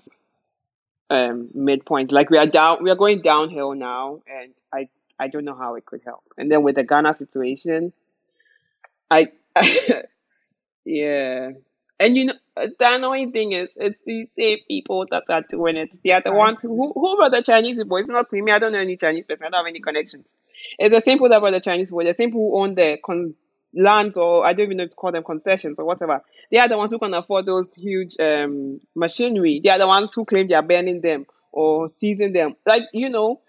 um 1.10 1.50
midpoint. 1.54 2.12
Like 2.12 2.30
we 2.30 2.38
are 2.38 2.48
down 2.48 2.84
we 2.84 2.90
are 2.92 2.96
going 2.96 3.22
downhill 3.22 3.74
now 3.76 4.22
and 4.28 4.54
I 4.74 4.90
I 5.24 5.28
don't 5.28 5.46
know 5.46 5.56
how 5.56 5.76
it 5.76 5.86
could 5.86 6.02
help. 6.04 6.24
And 6.38 6.52
then 6.52 6.64
with 6.64 6.76
the 6.76 6.84
Ghana 6.84 7.14
situation, 7.14 7.94
I 9.10 9.28
yeah. 10.86 11.52
And 12.00 12.18
you 12.18 12.26
know 12.26 12.34
the 12.56 12.74
annoying 12.82 13.32
thing 13.32 13.54
is 13.54 13.70
it's 13.78 14.02
these 14.06 14.32
same 14.34 14.58
people 14.68 15.06
that 15.12 15.24
are 15.30 15.44
doing 15.50 15.78
it. 15.78 15.96
They 16.04 16.12
are 16.12 16.22
the 16.22 16.34
ones 16.34 16.62
who 16.62 16.92
who, 16.94 17.16
brought 17.16 17.32
the 17.32 17.42
Chinese 17.42 17.78
people. 17.78 17.96
It's 17.98 18.10
not 18.10 18.32
me. 18.34 18.52
I 18.52 18.60
don't 18.60 18.74
know 18.74 18.80
any 18.80 18.98
Chinese 18.98 19.26
person. 19.26 19.48
I 19.48 19.50
don't 19.52 19.60
have 19.60 19.70
any 19.70 19.80
connections. 19.80 20.36
It's 20.78 20.94
the 20.94 21.00
same 21.00 21.20
people 21.20 21.30
that 21.30 21.40
brought 21.40 21.54
the 21.54 21.62
Chinese 21.62 21.90
people. 21.90 22.04
The 22.04 22.14
same 22.14 22.30
people 22.30 22.52
who 22.52 22.62
own 22.62 22.76
the 22.76 22.98
con- 23.06 23.36
lands 23.74 24.18
or 24.18 24.46
I 24.46 24.52
don't 24.52 24.66
even 24.66 24.78
know 24.78 24.84
if 24.84 24.90
to 24.90 24.96
call 24.98 25.14
them 25.14 25.24
concessions 25.24 25.80
or 25.80 25.86
whatever. 25.86 26.22
They 26.52 26.58
are 26.58 26.68
the 26.68 26.78
ones 26.78 26.92
who 26.92 27.00
can 27.00 27.14
afford 27.14 27.46
those 27.46 27.74
huge 27.74 28.18
um 28.20 28.82
machinery. 28.94 29.62
They 29.64 29.70
are 29.70 29.80
the 29.80 29.88
ones 29.88 30.14
who 30.14 30.26
claim 30.26 30.50
they 30.50 30.56
are 30.56 30.62
burning 30.62 31.00
them 31.00 31.26
or 31.54 31.90
seizing 31.90 32.34
them. 32.34 32.58
Like, 32.66 32.84
you 32.92 33.10
know, 33.10 33.40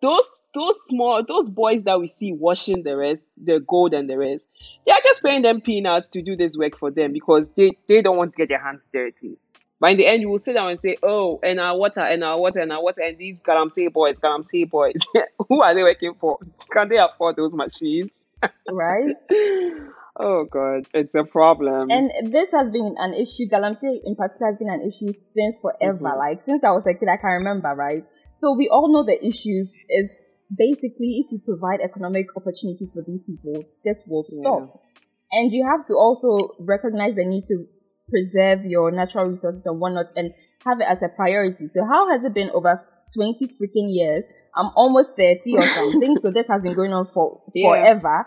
those 0.00 0.24
those 0.54 0.74
small 0.88 1.22
those 1.26 1.48
boys 1.50 1.84
that 1.84 2.00
we 2.00 2.08
see 2.08 2.32
washing 2.32 2.82
the 2.82 2.96
rest, 2.96 3.22
the 3.42 3.60
gold 3.66 3.94
and 3.94 4.08
the 4.08 4.18
rest, 4.18 4.44
they 4.86 4.92
are 4.92 5.00
just 5.02 5.22
paying 5.22 5.42
them 5.42 5.60
peanuts 5.60 6.08
to 6.10 6.22
do 6.22 6.36
this 6.36 6.56
work 6.56 6.78
for 6.78 6.90
them 6.90 7.12
because 7.12 7.50
they, 7.56 7.76
they 7.88 8.02
don't 8.02 8.16
want 8.16 8.32
to 8.32 8.36
get 8.36 8.48
their 8.48 8.62
hands 8.62 8.88
dirty. 8.92 9.36
But 9.78 9.92
in 9.92 9.96
the 9.96 10.06
end, 10.06 10.20
you 10.20 10.28
will 10.28 10.38
sit 10.38 10.56
down 10.56 10.68
and 10.70 10.78
say, 10.78 10.96
"Oh, 11.02 11.40
and 11.42 11.58
our 11.58 11.76
water, 11.76 12.00
and 12.00 12.22
our 12.22 12.38
water, 12.38 12.60
and 12.60 12.70
our 12.70 12.82
water, 12.82 13.00
and 13.02 13.16
these 13.16 13.40
galamsey 13.40 13.90
boys, 13.90 14.18
galamsey 14.18 14.68
boys, 14.68 14.96
who 15.48 15.62
are 15.62 15.74
they 15.74 15.82
working 15.82 16.14
for? 16.20 16.38
Can 16.70 16.88
they 16.88 16.98
afford 16.98 17.36
those 17.36 17.54
machines?" 17.54 18.22
right? 18.70 19.14
oh 20.20 20.44
God, 20.50 20.86
it's 20.92 21.14
a 21.14 21.24
problem. 21.24 21.90
And 21.90 22.32
this 22.32 22.50
has 22.52 22.70
been 22.70 22.94
an 22.98 23.14
issue. 23.14 23.48
Galamsey 23.48 24.00
in 24.04 24.16
particular 24.16 24.48
has 24.48 24.58
been 24.58 24.68
an 24.68 24.82
issue 24.82 25.12
since 25.12 25.58
forever. 25.60 25.98
Mhm. 25.98 26.18
Like 26.18 26.42
since 26.42 26.62
I 26.62 26.70
was 26.72 26.86
a 26.86 26.94
kid, 26.94 27.08
I 27.08 27.16
can 27.16 27.30
remember, 27.30 27.74
right? 27.74 28.04
So 28.32 28.52
we 28.52 28.68
all 28.68 28.92
know 28.92 29.02
the 29.02 29.18
issues 29.24 29.74
is 29.88 30.12
basically 30.54 31.24
if 31.24 31.30
you 31.32 31.40
provide 31.44 31.80
economic 31.80 32.26
opportunities 32.36 32.92
for 32.92 33.02
these 33.06 33.24
people, 33.24 33.66
this 33.84 34.02
will 34.06 34.24
Yeah. 34.28 34.40
stop. 34.40 34.80
And 35.32 35.52
you 35.52 35.64
have 35.66 35.86
to 35.86 35.94
also 35.94 36.48
recognize 36.58 37.14
the 37.14 37.24
need 37.24 37.44
to 37.46 37.66
preserve 38.08 38.64
your 38.64 38.90
natural 38.90 39.26
resources 39.26 39.64
and 39.64 39.78
whatnot 39.80 40.06
and 40.16 40.32
have 40.66 40.80
it 40.80 40.86
as 40.88 41.02
a 41.02 41.08
priority. 41.08 41.68
So 41.68 41.84
how 41.84 42.10
has 42.10 42.24
it 42.24 42.34
been 42.34 42.50
over 42.50 42.80
20 43.14 43.46
freaking 43.46 43.88
years? 43.94 44.26
I'm 44.56 44.70
almost 44.74 45.14
30 45.16 45.56
or 45.56 45.66
something. 45.74 46.16
so 46.20 46.30
this 46.32 46.48
has 46.48 46.62
been 46.62 46.74
going 46.74 46.92
on 46.92 47.06
for 47.14 47.40
Yeah. 47.54 47.68
forever. 47.68 48.24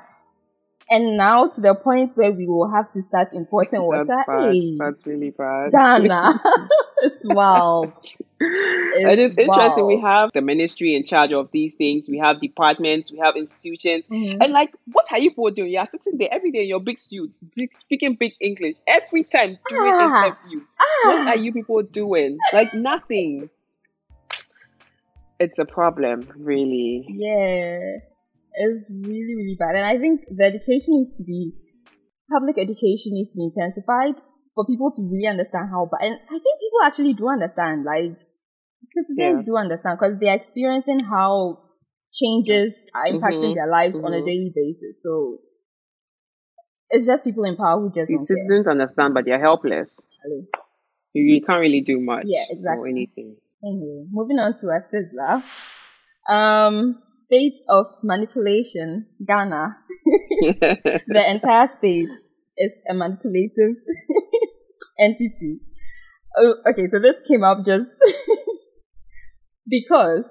And 0.90 1.18
now 1.18 1.48
to 1.48 1.62
the 1.62 1.76
point 1.76 2.12
where 2.16 2.32
we 2.32 2.46
will 2.48 2.70
have 2.70 2.92
to 2.94 3.02
start 3.02 3.30
importing 3.34 3.82
water. 3.82 4.04
That's 4.06 4.28
bad. 4.28 4.54
Hey, 4.54 4.78
That's 4.78 5.06
really 5.06 5.32
bad. 5.32 5.72
Ghana. 5.72 6.40
it's 7.02 7.20
wild. 7.24 7.94
it 8.40 9.20
is 9.20 9.32
It's 9.36 9.46
interesting. 9.46 9.88
We 9.88 10.02
have 10.02 10.32
the 10.34 10.42
ministry 10.42 10.96
in 10.96 11.04
charge 11.06 11.32
of 11.32 11.50
these 11.52 11.76
things. 11.76 12.10
We 12.10 12.18
have 12.20 12.42
departments. 12.42 13.12
We 13.12 13.20
have 13.20 13.36
institutions. 13.36 14.06
Mhm. 14.10 14.38
And 14.44 14.54
like, 14.54 14.74
what 14.92 15.06
are 15.12 15.20
you 15.20 15.30
people 15.32 15.48
doing? 15.52 15.72
You 15.72 15.80
are 15.80 15.86
sitting 15.88 16.18
there 16.18 16.30
every 16.32 16.52
day 16.52 16.64
in 16.64 16.68
your 16.68 16.82
big 16.82 17.00
suits, 17.00 17.40
big, 17.56 17.70
speaking 17.82 18.16
big 18.16 18.34
English 18.42 18.76
every 18.88 19.24
time 19.24 19.58
doing 19.70 19.94
Ah. 19.94 20.26
interviews. 20.28 20.76
What 21.06 21.16
Ah, 21.28 21.30
are 21.30 21.38
you 21.38 21.54
people 21.54 21.82
doing? 21.84 22.38
Like 22.54 22.74
nothing. 22.74 23.50
It's 25.40 25.60
a 25.60 25.66
problem, 25.66 26.28
really. 26.38 27.06
yeah. 27.10 27.98
It's 28.54 28.90
really, 28.92 29.36
really 29.36 29.58
bad. 29.60 29.76
And 29.76 29.86
I 29.86 29.98
think 29.98 30.22
the 30.30 30.46
education 30.46 31.02
needs 31.02 31.18
to 31.18 31.24
be, 31.24 31.54
public 32.32 32.58
education 32.58 33.14
needs 33.14 33.32
to 33.32 33.38
be 33.38 33.46
intensified 33.46 34.22
for 34.56 34.66
people 34.66 34.92
to 34.92 35.02
really 35.10 35.28
understand 35.28 35.70
how 35.70 35.90
bad. 35.90 36.06
And 36.06 36.16
I 36.16 36.38
think 36.38 36.60
people 36.62 36.82
actually 36.84 37.14
do 37.14 37.30
understand. 37.30 37.84
Like, 37.84 38.14
citizens 38.92 39.38
Yeah. 39.40 39.44
do 39.46 39.58
understand 39.58 39.98
because 40.00 40.20
they're 40.20 40.36
experiencing 40.36 41.00
how 41.00 41.60
changes 42.14 42.90
are 42.94 43.06
impacting 43.08 43.52
Mhm, 43.52 43.56
their 43.56 43.68
lives 43.68 44.00
on 44.00 44.14
a 44.14 44.22
mhm. 44.22 44.26
daily 44.26 44.52
basis. 44.54 45.02
So 45.02 45.40
it's 46.90 47.08
just 47.08 47.26
people 47.26 47.44
in 47.46 47.56
power 47.56 47.80
who 47.82 47.92
just 47.92 48.08
See, 48.08 48.14
don't 48.14 48.28
care. 48.28 48.38
citizens 48.38 48.68
understand, 48.68 49.14
but 49.16 49.26
they're 49.26 49.40
helpless. 49.40 50.00
You, 51.14 51.42
can't 51.42 51.60
really 51.60 51.82
do 51.82 52.00
much 52.00 52.26
Yeah, 52.26 52.46
or 52.50 52.58
exactly. 52.58 52.90
anything. 52.92 53.38
Anyway, 53.64 54.06
moving 54.12 54.40
on 54.40 54.54
to 54.56 54.68
a 54.68 54.80
sizzler. 54.82 55.44
Um, 56.28 57.02
state 57.34 57.60
of 57.70 57.86
manipulation, 58.04 59.08
Ghana. 59.28 59.78
the 61.08 61.24
entire 61.30 61.68
state 61.68 62.10
is 62.58 62.74
a 62.90 62.94
manipulative 62.94 63.76
entity. 65.00 65.60
Oh, 66.38 66.56
okay, 66.70 66.88
so 66.88 67.00
this 67.00 67.16
came 67.28 67.44
up 67.44 67.66
just 67.66 67.90
because 69.70 70.24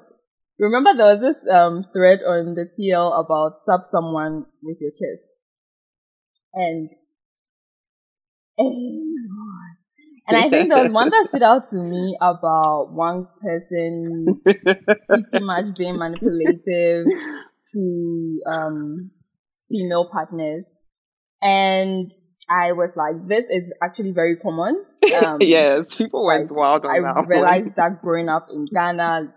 remember 0.59 0.90
there 0.97 1.16
was 1.16 1.21
this 1.21 1.44
um 1.52 1.82
thread 1.92 2.21
on 2.26 2.54
the 2.54 2.66
TL 2.76 3.12
about 3.12 3.52
stab 3.62 3.80
someone 3.85 4.47
with 4.62 4.78
your 4.80 4.90
chest, 4.90 5.23
and 6.54 6.90
and 10.32 10.44
I 10.44 10.50
think 10.50 10.68
there 10.68 10.82
was 10.82 10.92
one 10.92 11.10
that 11.10 11.26
stood 11.28 11.42
out 11.42 11.68
to 11.70 11.76
me 11.76 12.16
about 12.20 12.92
one 12.92 13.26
person 13.40 14.40
pretty 15.08 15.38
much 15.40 15.66
being 15.76 15.96
manipulative 15.96 17.06
to 17.72 18.40
um 18.50 19.10
female 19.68 20.08
partners 20.10 20.66
and 21.40 22.10
I 22.48 22.72
was 22.72 22.92
like, 22.96 23.16
this 23.28 23.46
is 23.50 23.72
actually 23.82 24.12
very 24.12 24.36
common. 24.36 24.84
Um, 25.12 25.38
yes, 25.40 25.94
people 25.94 26.24
went 26.24 26.50
like, 26.50 26.56
wild 26.56 26.86
on 26.86 26.92
I 26.94 27.00
that 27.00 27.16
one. 27.16 27.26
realized 27.28 27.76
that 27.76 28.00
growing 28.02 28.28
up 28.28 28.46
in 28.50 28.66
Ghana, 28.72 29.32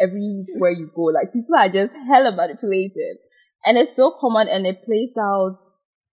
everywhere 0.00 0.72
you 0.72 0.90
go, 0.94 1.04
like 1.04 1.32
people 1.32 1.54
are 1.56 1.68
just 1.68 1.92
hella 2.08 2.34
manipulated. 2.34 3.18
And 3.64 3.78
it's 3.78 3.94
so 3.94 4.12
common 4.20 4.48
and 4.48 4.66
it 4.66 4.84
plays 4.84 5.14
out 5.18 5.58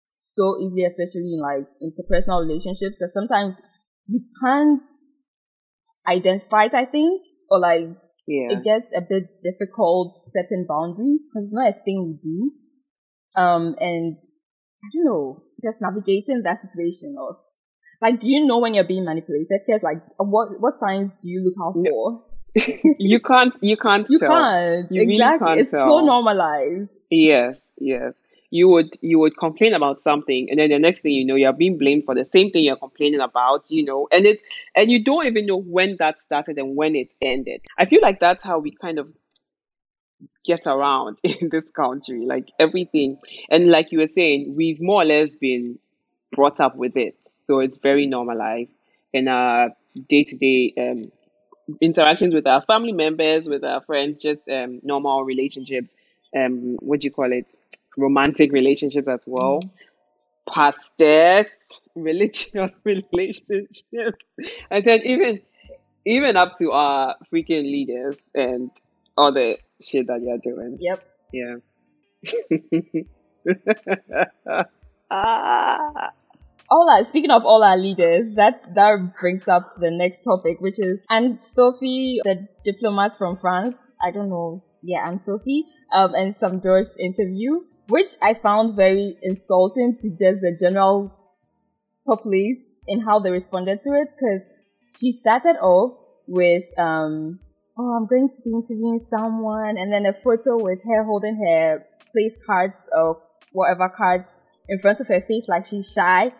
so 0.05 0.55
easily, 0.61 0.85
especially 0.85 1.33
in 1.33 1.41
like 1.41 1.65
interpersonal 1.81 2.45
relationships 2.47 2.99
that 2.99 3.09
sometimes 3.13 3.61
we 4.09 4.25
can't 4.41 4.81
identify 6.07 6.65
it, 6.65 6.73
I 6.73 6.85
think, 6.85 7.21
or 7.49 7.59
like 7.59 7.87
Yeah. 8.27 8.49
it 8.57 8.63
gets 8.63 8.87
a 8.95 9.01
bit 9.01 9.23
difficult 9.41 10.13
setting 10.15 10.65
boundaries 10.67 11.25
because 11.27 11.47
it's 11.47 11.53
not 11.53 11.69
a 11.69 11.83
thing 11.83 12.17
we 12.23 12.29
do. 12.29 12.51
Um, 13.41 13.75
and 13.79 14.17
I 14.83 14.87
don't 14.93 15.05
know, 15.05 15.43
just 15.63 15.81
navigating 15.81 16.41
that 16.43 16.57
situation 16.59 17.15
of 17.19 17.35
like, 18.01 18.19
do 18.19 18.29
you 18.29 18.45
know 18.45 18.59
when 18.59 18.73
you're 18.73 18.83
being 18.87 19.05
manipulated? 19.05 19.47
Because 19.65 19.83
like, 19.83 19.97
what 20.17 20.49
what 20.59 20.73
signs 20.79 21.11
do 21.21 21.29
you 21.29 21.43
look 21.43 21.55
out 21.65 21.73
for? 21.73 22.23
you 22.99 23.19
can't 23.19 23.53
you 23.61 23.77
can't 23.77 24.07
You 24.09 24.19
tell. 24.19 24.29
can't 24.29 24.89
You 24.91 25.05
really 25.05 25.31
can't 25.39 25.59
it's 25.59 25.71
so 25.71 25.99
normalized. 25.99 26.89
Yes, 27.09 27.71
yes. 27.77 28.21
You 28.57 28.69
would 28.69 28.91
you 29.01 29.19
would 29.19 29.37
complain 29.37 29.73
about 29.73 29.99
something 29.99 30.47
and 30.49 30.59
then 30.59 30.69
the 30.69 30.79
next 30.79 31.01
thing 31.01 31.11
you 31.13 31.25
know 31.25 31.35
you're 31.35 31.53
being 31.63 31.77
blamed 31.77 32.05
for 32.05 32.15
the 32.15 32.25
same 32.25 32.51
thing 32.51 32.63
you're 32.63 32.77
complaining 32.87 33.19
about, 33.21 33.69
you 33.69 33.83
know, 33.83 34.07
and 34.11 34.25
it's 34.25 34.43
and 34.75 34.91
you 34.91 35.03
don't 35.03 35.25
even 35.25 35.45
know 35.45 35.57
when 35.77 35.97
that 35.99 36.19
started 36.19 36.57
and 36.57 36.75
when 36.75 36.95
it 36.95 37.13
ended. 37.21 37.61
I 37.77 37.85
feel 37.85 38.01
like 38.01 38.19
that's 38.19 38.43
how 38.43 38.59
we 38.59 38.71
kind 38.71 38.99
of 38.99 39.07
get 40.45 40.65
around 40.65 41.17
in 41.23 41.49
this 41.49 41.69
country. 41.71 42.25
Like 42.25 42.49
everything 42.59 43.17
and 43.49 43.69
like 43.69 43.91
you 43.91 43.99
were 43.99 44.07
saying, 44.07 44.53
we've 44.55 44.81
more 44.81 45.01
or 45.01 45.05
less 45.05 45.35
been 45.35 45.79
brought 46.31 46.59
up 46.59 46.75
with 46.75 46.95
it. 46.97 47.17
So 47.23 47.59
it's 47.59 47.77
very 47.77 48.07
normalized 48.07 48.75
in 49.13 49.27
our 49.27 49.69
day 50.09 50.23
to 50.23 50.35
day 50.37 50.73
um 50.77 51.11
interactions 51.81 52.33
with 52.33 52.47
our 52.47 52.61
family 52.63 52.93
members, 52.93 53.49
with 53.49 53.63
our 53.63 53.81
friends, 53.81 54.21
just 54.21 54.47
um, 54.49 54.79
normal 54.83 55.23
relationships. 55.23 55.95
Um, 56.35 56.77
what 56.81 57.01
do 57.01 57.07
you 57.07 57.11
call 57.11 57.31
it? 57.31 57.53
Romantic 57.97 58.51
relationships 58.51 59.07
as 59.07 59.25
well, 59.27 59.61
pastors, 60.51 61.47
religious 61.95 62.71
relationships, 62.83 64.25
and 64.69 64.85
then 64.85 65.01
even 65.05 65.41
even 66.05 66.37
up 66.37 66.53
to 66.59 66.71
our 66.71 67.15
freaking 67.33 67.63
leaders 67.63 68.29
and 68.35 68.71
all 69.17 69.33
the 69.33 69.57
shit 69.81 70.07
that 70.07 70.21
you're 70.21 70.37
doing. 70.37 70.77
Yep. 70.79 71.03
Yeah. 71.33 71.55
ah. 75.11 76.11
all 76.69 76.89
our 76.89 77.03
speaking 77.03 77.31
of 77.31 77.45
all 77.45 77.63
our 77.63 77.77
leaders, 77.77 78.35
that 78.35 78.61
that 78.75 79.13
brings 79.19 79.47
up 79.47 79.75
the 79.79 79.91
next 79.91 80.23
topic, 80.23 80.59
which 80.59 80.79
is 80.79 80.99
Anne 81.09 81.39
Sophie, 81.41 82.19
the 82.23 82.47
diplomat 82.63 83.17
from 83.17 83.37
France. 83.37 83.91
I 84.03 84.11
don't 84.11 84.29
know, 84.29 84.63
yeah, 84.81 85.05
Anne 85.05 85.17
Sophie, 85.17 85.65
um, 85.93 86.13
and 86.13 86.37
Sam 86.37 86.61
George's 86.61 86.95
interview, 86.99 87.61
which 87.87 88.09
I 88.21 88.33
found 88.33 88.75
very 88.75 89.17
insulting 89.21 89.95
to 90.01 90.09
just 90.09 90.41
the 90.41 90.57
general 90.59 91.13
populace 92.05 92.57
in 92.87 93.01
how 93.01 93.19
they 93.19 93.31
responded 93.31 93.81
to 93.81 93.89
it, 93.93 94.09
because 94.15 94.41
she 94.97 95.11
started 95.11 95.57
off 95.61 95.93
with 96.27 96.63
um, 96.77 97.39
oh, 97.77 97.97
I'm 97.97 98.07
going 98.07 98.29
to 98.29 98.41
be 98.43 98.51
interviewing 98.51 98.99
someone, 98.99 99.77
and 99.77 99.91
then 99.91 100.05
a 100.05 100.13
photo 100.13 100.61
with 100.61 100.79
her 100.83 101.03
holding 101.03 101.35
her 101.47 101.85
place 102.11 102.37
cards 102.45 102.73
or 102.91 103.21
whatever 103.51 103.89
cards 103.89 104.25
in 104.69 104.79
front 104.79 104.99
of 104.99 105.07
her 105.07 105.21
face 105.21 105.47
like 105.47 105.65
she's 105.65 105.91
shy. 105.91 106.31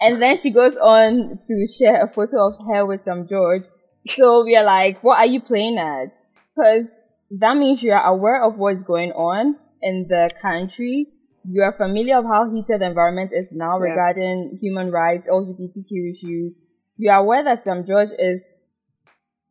And 0.00 0.20
then 0.20 0.36
she 0.36 0.50
goes 0.50 0.76
on 0.76 1.38
to 1.46 1.66
share 1.66 2.02
a 2.02 2.08
photo 2.08 2.48
of 2.48 2.58
her 2.66 2.84
with 2.84 3.02
Sam 3.02 3.28
George. 3.28 3.64
So 4.08 4.44
we 4.44 4.56
are 4.56 4.64
like, 4.64 5.02
what 5.04 5.18
are 5.18 5.26
you 5.26 5.40
playing 5.40 5.78
at? 5.78 6.12
Because 6.56 6.90
that 7.30 7.56
means 7.56 7.82
you 7.82 7.92
are 7.92 8.04
aware 8.04 8.42
of 8.42 8.56
what's 8.56 8.82
going 8.82 9.12
on 9.12 9.56
in 9.82 10.06
the 10.08 10.30
country. 10.40 11.08
You 11.44 11.62
are 11.62 11.72
familiar 11.72 12.18
of 12.18 12.24
how 12.24 12.48
heated 12.50 12.80
the 12.80 12.86
environment 12.86 13.32
is 13.32 13.50
now 13.50 13.78
Yeah. 13.78 13.90
regarding 13.90 14.58
human 14.60 14.90
rights, 14.90 15.26
LGBTQ 15.28 16.10
issues. 16.10 16.60
You 16.96 17.10
are 17.10 17.18
aware 17.18 17.42
that 17.44 17.62
Sam 17.62 17.84
George 17.84 18.10
is 18.16 18.44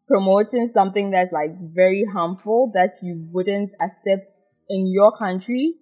promoting 0.07 0.67
something 0.67 1.11
that's 1.11 1.31
like 1.31 1.51
very 1.59 2.05
harmful 2.13 2.71
that 2.73 2.91
you 3.01 3.27
wouldn't 3.31 3.71
accept 3.81 4.27
in 4.69 4.87
your 4.87 5.11
country. 5.17 5.75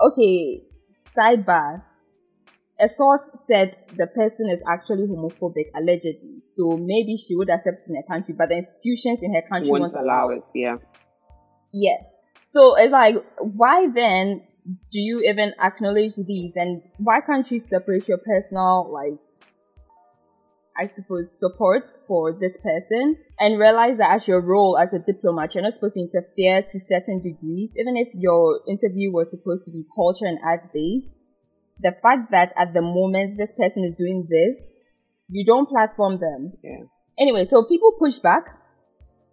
Okay, 0.00 0.62
sidebar. 1.16 1.82
A 2.80 2.88
source 2.88 3.30
said 3.46 3.76
the 3.96 4.08
person 4.08 4.48
is 4.50 4.62
actually 4.68 5.06
homophobic, 5.06 5.70
allegedly. 5.76 6.40
So 6.42 6.76
maybe 6.76 7.16
she 7.16 7.36
would 7.36 7.48
accept 7.48 7.78
it 7.78 7.90
in 7.90 7.96
her 7.96 8.02
country, 8.02 8.34
but 8.36 8.48
the 8.48 8.56
institutions 8.56 9.22
in 9.22 9.32
her 9.32 9.42
country 9.42 9.70
Won't 9.70 9.82
won't 9.82 9.94
allow 9.94 10.28
it. 10.30 10.44
Yeah. 10.54 10.78
yeah. 11.72 11.96
So 12.54 12.76
it's 12.76 12.92
like, 12.92 13.16
why 13.38 13.88
then 13.92 14.44
do 14.92 15.00
you 15.00 15.22
even 15.22 15.54
acknowledge 15.60 16.14
these? 16.14 16.54
And 16.54 16.82
why 16.98 17.18
can't 17.20 17.50
you 17.50 17.58
separate 17.58 18.06
your 18.06 18.18
personal, 18.18 18.92
like, 18.92 19.18
I 20.78 20.86
suppose, 20.86 21.36
support 21.36 21.90
for 22.06 22.32
this 22.32 22.56
person 22.58 23.16
and 23.40 23.58
realize 23.58 23.98
that 23.98 24.14
as 24.14 24.28
your 24.28 24.40
role 24.40 24.78
as 24.78 24.94
a 24.94 25.00
diplomat, 25.00 25.56
you're 25.56 25.64
not 25.64 25.74
supposed 25.74 25.94
to 25.94 26.02
interfere 26.02 26.62
to 26.62 26.78
certain 26.78 27.24
degrees, 27.24 27.72
even 27.76 27.96
if 27.96 28.06
your 28.14 28.60
interview 28.68 29.10
was 29.10 29.32
supposed 29.32 29.64
to 29.64 29.72
be 29.72 29.82
culture 29.92 30.26
and 30.26 30.38
arts 30.44 30.68
based. 30.72 31.18
The 31.80 31.90
fact 31.90 32.30
that 32.30 32.52
at 32.56 32.72
the 32.72 32.82
moment 32.82 33.36
this 33.36 33.52
person 33.52 33.82
is 33.82 33.96
doing 33.96 34.28
this, 34.30 34.62
you 35.28 35.44
don't 35.44 35.68
platform 35.68 36.20
them. 36.20 36.52
Yeah. 36.62 36.84
Anyway, 37.18 37.46
so 37.46 37.64
people 37.64 37.96
push 37.98 38.18
back, 38.18 38.44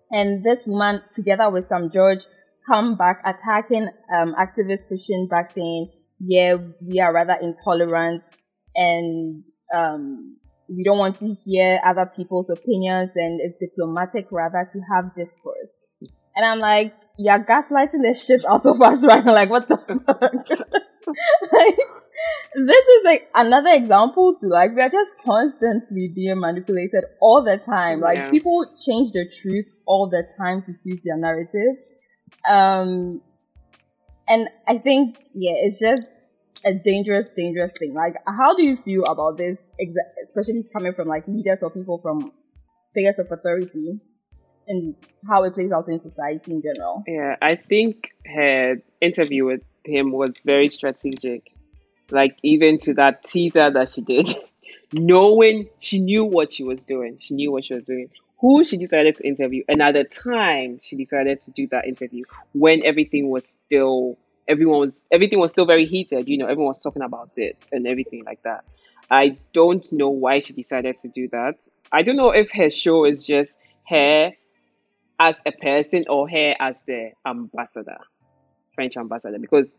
and 0.10 0.44
this 0.44 0.66
woman, 0.66 1.04
together 1.14 1.52
with 1.52 1.66
Sam 1.66 1.92
George, 1.92 2.26
come 2.66 2.96
back 2.96 3.18
attacking 3.26 3.90
um, 4.14 4.34
activists, 4.36 4.88
pushing 4.88 5.28
back, 5.28 5.50
saying, 5.54 5.88
"Yeah, 6.20 6.56
we 6.82 7.00
are 7.00 7.14
rather 7.14 7.38
intolerant, 7.42 8.24
and 8.76 9.44
um, 9.74 10.38
we 10.70 10.84
don't 10.84 10.98
want 10.98 11.18
to 11.20 11.36
hear 11.46 11.80
other 11.86 12.10
people's 12.16 12.50
opinions, 12.50 13.12
and 13.16 13.40
it's 13.42 13.56
diplomatic 13.60 14.26
rather 14.32 14.68
to 14.72 14.80
have 14.94 15.14
discourse." 15.16 15.78
And 16.36 16.46
I'm 16.46 16.60
like, 16.60 16.94
"You're 17.18 17.44
gaslighting 17.44 18.04
the 18.04 18.14
shit 18.14 18.42
out 18.50 18.66
of 18.66 18.82
us 18.82 19.06
right 19.12 19.24
now. 19.26 19.34
Like, 19.34 19.50
what 19.50 19.68
the 19.68 19.78
fuck?" 19.78 20.32
like, 21.52 21.78
this 22.56 22.88
is 22.88 23.04
like 23.04 23.24
another 23.34 23.70
example 23.72 24.36
to 24.40 24.48
like 24.48 24.72
we 24.76 24.82
are 24.82 24.90
just 24.90 25.12
constantly 25.24 26.12
being 26.14 26.40
manipulated 26.40 27.06
all 27.20 27.44
the 27.44 27.58
time. 27.66 28.00
Like 28.02 28.18
Yeah. 28.20 28.30
people 28.30 28.66
change 28.78 29.12
the 29.12 29.26
truth 29.42 29.66
all 29.86 30.10
the 30.10 30.24
time 30.38 30.62
to 30.64 30.74
suit 30.74 31.00
their 31.04 31.18
narratives. 31.18 31.84
Um 32.50 33.22
and 34.28 34.48
I 34.68 34.78
think 34.78 35.18
yeah, 35.34 35.54
it's 35.58 35.80
just 35.80 36.04
a 36.66 36.74
dangerous, 36.74 37.30
dangerous 37.36 37.74
thing. 37.78 37.94
Like 37.94 38.16
how 38.28 38.56
do 38.56 38.64
you 38.64 38.78
feel 38.78 39.04
about 39.04 39.38
this 39.38 39.60
especially 40.24 40.66
coming 40.74 40.94
from 40.94 41.08
like 41.08 41.28
leaders 41.28 41.64
or 41.64 41.72
people 41.72 42.00
from 42.02 42.32
figures 42.94 43.20
of 43.20 43.32
authority 43.32 44.00
and 44.68 44.96
how 45.28 45.44
it 45.44 45.54
plays 45.54 45.72
out 45.72 45.88
in 45.90 46.00
society 46.00 46.52
in 46.52 46.62
general? 46.62 47.04
Yeah, 47.08 47.36
I 47.42 47.56
think 47.56 48.12
her 48.26 48.78
interview 49.02 49.46
with 49.46 49.62
him 49.86 50.12
was 50.12 50.42
very 50.46 50.70
strategic. 50.70 51.52
Like 52.10 52.38
even 52.44 52.78
to 52.80 52.94
that 52.96 53.24
teaser 53.24 53.72
that 53.72 53.94
she 53.94 54.02
did, 54.02 54.36
knowing 54.94 55.70
she 55.80 56.00
knew 56.00 56.26
what 56.26 56.52
she 56.52 56.64
was 56.64 56.84
doing. 56.84 57.18
She 57.20 57.34
knew 57.34 57.52
what 57.52 57.66
she 57.66 57.74
was 57.74 57.84
doing. 57.84 58.10
Who 58.42 58.64
she 58.64 58.78
decided 58.78 59.16
to 59.18 59.28
interview, 59.28 59.64
and 59.70 59.82
at 59.82 59.94
the 59.94 60.04
time 60.04 60.80
she 60.82 60.96
decided 60.96 61.42
to 61.42 61.52
do 61.52 61.68
that 61.68 61.86
interview 61.86 62.24
when 62.54 62.84
everything 62.84 63.30
was 63.30 63.48
still 63.48 64.18
everyone 64.48 64.80
was 64.80 65.04
everything 65.12 65.40
was 65.40 65.52
still 65.52 65.66
very 65.66 65.86
heated. 65.86 66.28
You 66.28 66.38
know, 66.38 66.46
everyone 66.46 66.68
was 66.68 66.80
talking 66.80 67.04
about 67.04 67.38
it 67.38 67.58
and 67.72 67.88
everything 67.88 68.24
like 68.26 68.42
that. 68.44 68.64
I 69.10 69.38
don't 69.54 69.86
know 69.92 70.10
why 70.10 70.40
she 70.40 70.54
decided 70.54 70.98
to 71.00 71.08
do 71.08 71.28
that. 71.30 71.68
I 71.92 72.02
don't 72.02 72.16
know 72.16 72.32
if 72.32 72.50
her 72.54 72.70
show 72.70 73.06
is 73.06 73.26
just 73.26 73.58
her 73.88 74.32
as 75.20 75.42
a 75.46 75.52
person 75.52 76.02
or 76.10 76.30
her 76.30 76.56
as 76.60 76.84
the 76.84 77.12
ambassador, 77.26 78.00
French 78.74 78.98
ambassador. 78.98 79.38
Because 79.38 79.78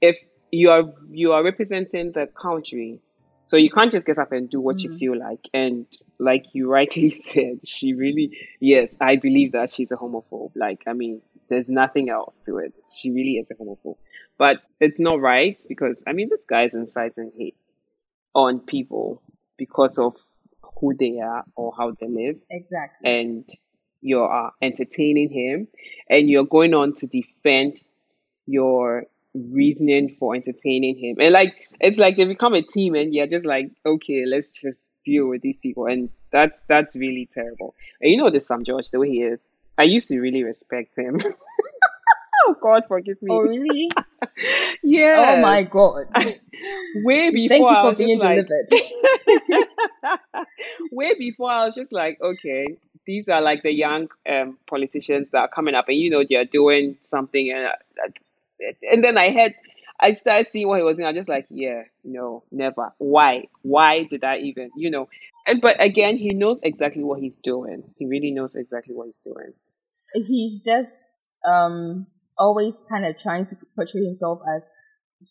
if 0.00 0.16
you 0.52 0.70
are 0.70 0.84
you 1.10 1.32
are 1.32 1.42
representing 1.42 2.12
the 2.12 2.28
country, 2.40 3.00
so 3.46 3.56
you 3.56 3.70
can't 3.70 3.92
just 3.92 4.06
get 4.06 4.18
up 4.18 4.32
and 4.32 4.48
do 4.50 4.60
what 4.60 4.82
you 4.82 4.90
Mhm. 4.90 4.98
feel 4.98 5.18
like. 5.18 5.40
And 5.52 5.86
like 6.18 6.46
you 6.54 6.68
rightly 6.70 7.10
said, 7.30 7.60
she 7.64 7.92
really 7.94 8.36
yes, 8.60 8.96
I 9.00 9.16
believe 9.16 9.52
that 9.52 9.70
she's 9.70 9.90
a 9.92 9.96
homophobe. 9.96 10.52
Like 10.54 10.82
I 10.86 10.92
mean, 10.92 11.20
there's 11.48 11.68
nothing 11.70 12.08
else 12.10 12.40
to 12.46 12.58
it. 12.58 12.72
She 12.98 13.10
really 13.10 13.36
is 13.38 13.50
a 13.50 13.54
homophobe. 13.54 13.96
But 14.38 14.62
it's 14.80 14.98
not 14.98 15.20
right 15.20 15.60
because 15.68 16.02
I 16.06 16.12
mean 16.12 16.28
this 16.28 16.44
guy's 16.44 16.74
inciting 16.74 17.32
hate 17.36 17.56
on 18.34 18.60
people 18.60 19.22
because 19.56 19.98
of 19.98 20.16
who 20.80 20.94
they 20.94 21.20
are 21.20 21.44
or 21.54 21.72
how 21.76 21.92
they 21.92 22.08
live 22.08 22.36
Exactly. 22.50 23.08
and 23.10 23.48
you 24.00 24.20
are 24.20 24.52
entertaining 24.60 25.30
him 25.30 25.68
and 26.10 26.28
you're 26.28 26.44
going 26.44 26.74
on 26.74 26.94
to 26.94 27.06
defend 27.06 27.80
your 28.46 29.04
reasoning 29.34 30.16
for 30.18 30.34
entertaining 30.34 30.96
him. 30.96 31.16
And 31.20 31.32
like 31.32 31.54
it's 31.80 31.98
like 31.98 32.16
they 32.16 32.24
become 32.24 32.54
a 32.54 32.62
team 32.62 32.94
and 32.94 33.14
you're 33.14 33.26
just 33.26 33.44
like 33.46 33.70
okay 33.84 34.24
let's 34.26 34.50
just 34.50 34.92
deal 35.04 35.26
with 35.26 35.42
these 35.42 35.60
people. 35.60 35.86
And 35.86 36.10
that's 36.32 36.62
that's 36.68 36.94
really 36.96 37.28
terrible. 37.32 37.74
And 38.00 38.10
you 38.10 38.16
know 38.16 38.30
this 38.30 38.46
sam 38.46 38.64
george 38.64 38.90
the 38.90 39.00
way 39.00 39.10
he 39.10 39.22
is? 39.22 39.40
I 39.76 39.82
used 39.84 40.08
to 40.08 40.18
really 40.18 40.42
respect 40.44 40.96
him. 40.96 41.20
Oh 42.46 42.54
god 42.60 42.82
forgive 42.86 43.22
me. 43.22 43.32
Oh 43.32 43.40
really? 43.40 43.90
yeah 44.82 45.36
Oh 45.38 45.40
my 45.40 45.62
god. 45.62 46.06
way 46.96 47.30
before 47.30 47.48
Thank 47.48 47.60
you 47.62 47.66
I 47.66 47.80
for 47.82 47.88
was 47.88 47.98
just 47.98 48.06
being 48.06 48.18
like 48.18 48.46
delivered. 48.46 48.66
way 50.92 51.14
before 51.18 51.50
I 51.50 51.66
was 51.66 51.74
just 51.74 51.92
like, 51.92 52.20
okay, 52.20 52.66
these 53.06 53.28
are 53.28 53.40
like 53.40 53.62
the 53.62 53.72
young 53.72 54.08
um, 54.28 54.58
politicians 54.66 55.30
that 55.30 55.38
are 55.38 55.48
coming 55.48 55.74
up, 55.74 55.88
and 55.88 55.96
you 55.96 56.10
know 56.10 56.24
they're 56.28 56.44
doing 56.44 56.96
something, 57.02 57.50
and 57.50 57.66
uh, 57.66 58.08
and 58.82 59.04
then 59.04 59.18
I 59.18 59.30
had. 59.30 59.54
I 60.00 60.12
started 60.14 60.48
seeing 60.48 60.66
what 60.66 60.78
he 60.78 60.84
was 60.84 60.96
doing. 60.96 61.06
I'm 61.06 61.14
just 61.14 61.28
like, 61.28 61.46
yeah, 61.50 61.84
no, 62.02 62.42
never. 62.50 62.92
Why? 62.98 63.44
Why 63.62 64.02
did 64.02 64.24
I 64.24 64.38
even, 64.38 64.70
you 64.76 64.90
know? 64.90 65.08
And 65.46 65.60
but 65.60 65.80
again, 65.80 66.16
he 66.16 66.30
knows 66.30 66.58
exactly 66.62 67.04
what 67.04 67.20
he's 67.20 67.36
doing. 67.36 67.84
He 67.96 68.06
really 68.06 68.32
knows 68.32 68.56
exactly 68.56 68.94
what 68.94 69.06
he's 69.06 69.20
doing. 69.22 69.52
he's 70.14 70.64
just 70.64 70.90
um 71.46 72.06
always 72.38 72.82
kind 72.90 73.06
of 73.06 73.18
trying 73.18 73.46
to 73.46 73.56
portray 73.76 74.04
himself 74.04 74.40
as 74.56 74.62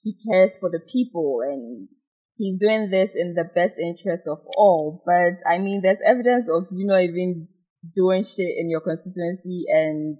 he 0.01 0.15
cares 0.29 0.57
for 0.59 0.69
the 0.69 0.79
people 0.79 1.39
and 1.43 1.89
he's 2.37 2.59
doing 2.59 2.89
this 2.89 3.11
in 3.15 3.33
the 3.35 3.43
best 3.43 3.75
interest 3.79 4.23
of 4.27 4.39
all. 4.57 5.03
But 5.05 5.39
I 5.49 5.59
mean, 5.59 5.81
there's 5.81 5.99
evidence 6.05 6.49
of 6.49 6.67
you 6.71 6.85
not 6.85 7.01
even 7.01 7.47
doing 7.95 8.23
shit 8.23 8.51
in 8.57 8.69
your 8.69 8.81
constituency 8.81 9.65
and 9.69 10.17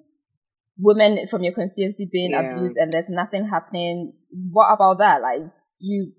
women 0.77 1.27
from 1.27 1.43
your 1.43 1.53
constituency 1.53 2.09
being 2.11 2.31
Yeah. 2.31 2.41
abused 2.41 2.77
and 2.77 2.91
there's 2.91 3.09
nothing 3.09 3.47
happening. 3.47 4.13
What 4.51 4.73
about 4.73 4.99
that? 4.99 5.21
Like 5.21 5.51
you, 5.79 6.13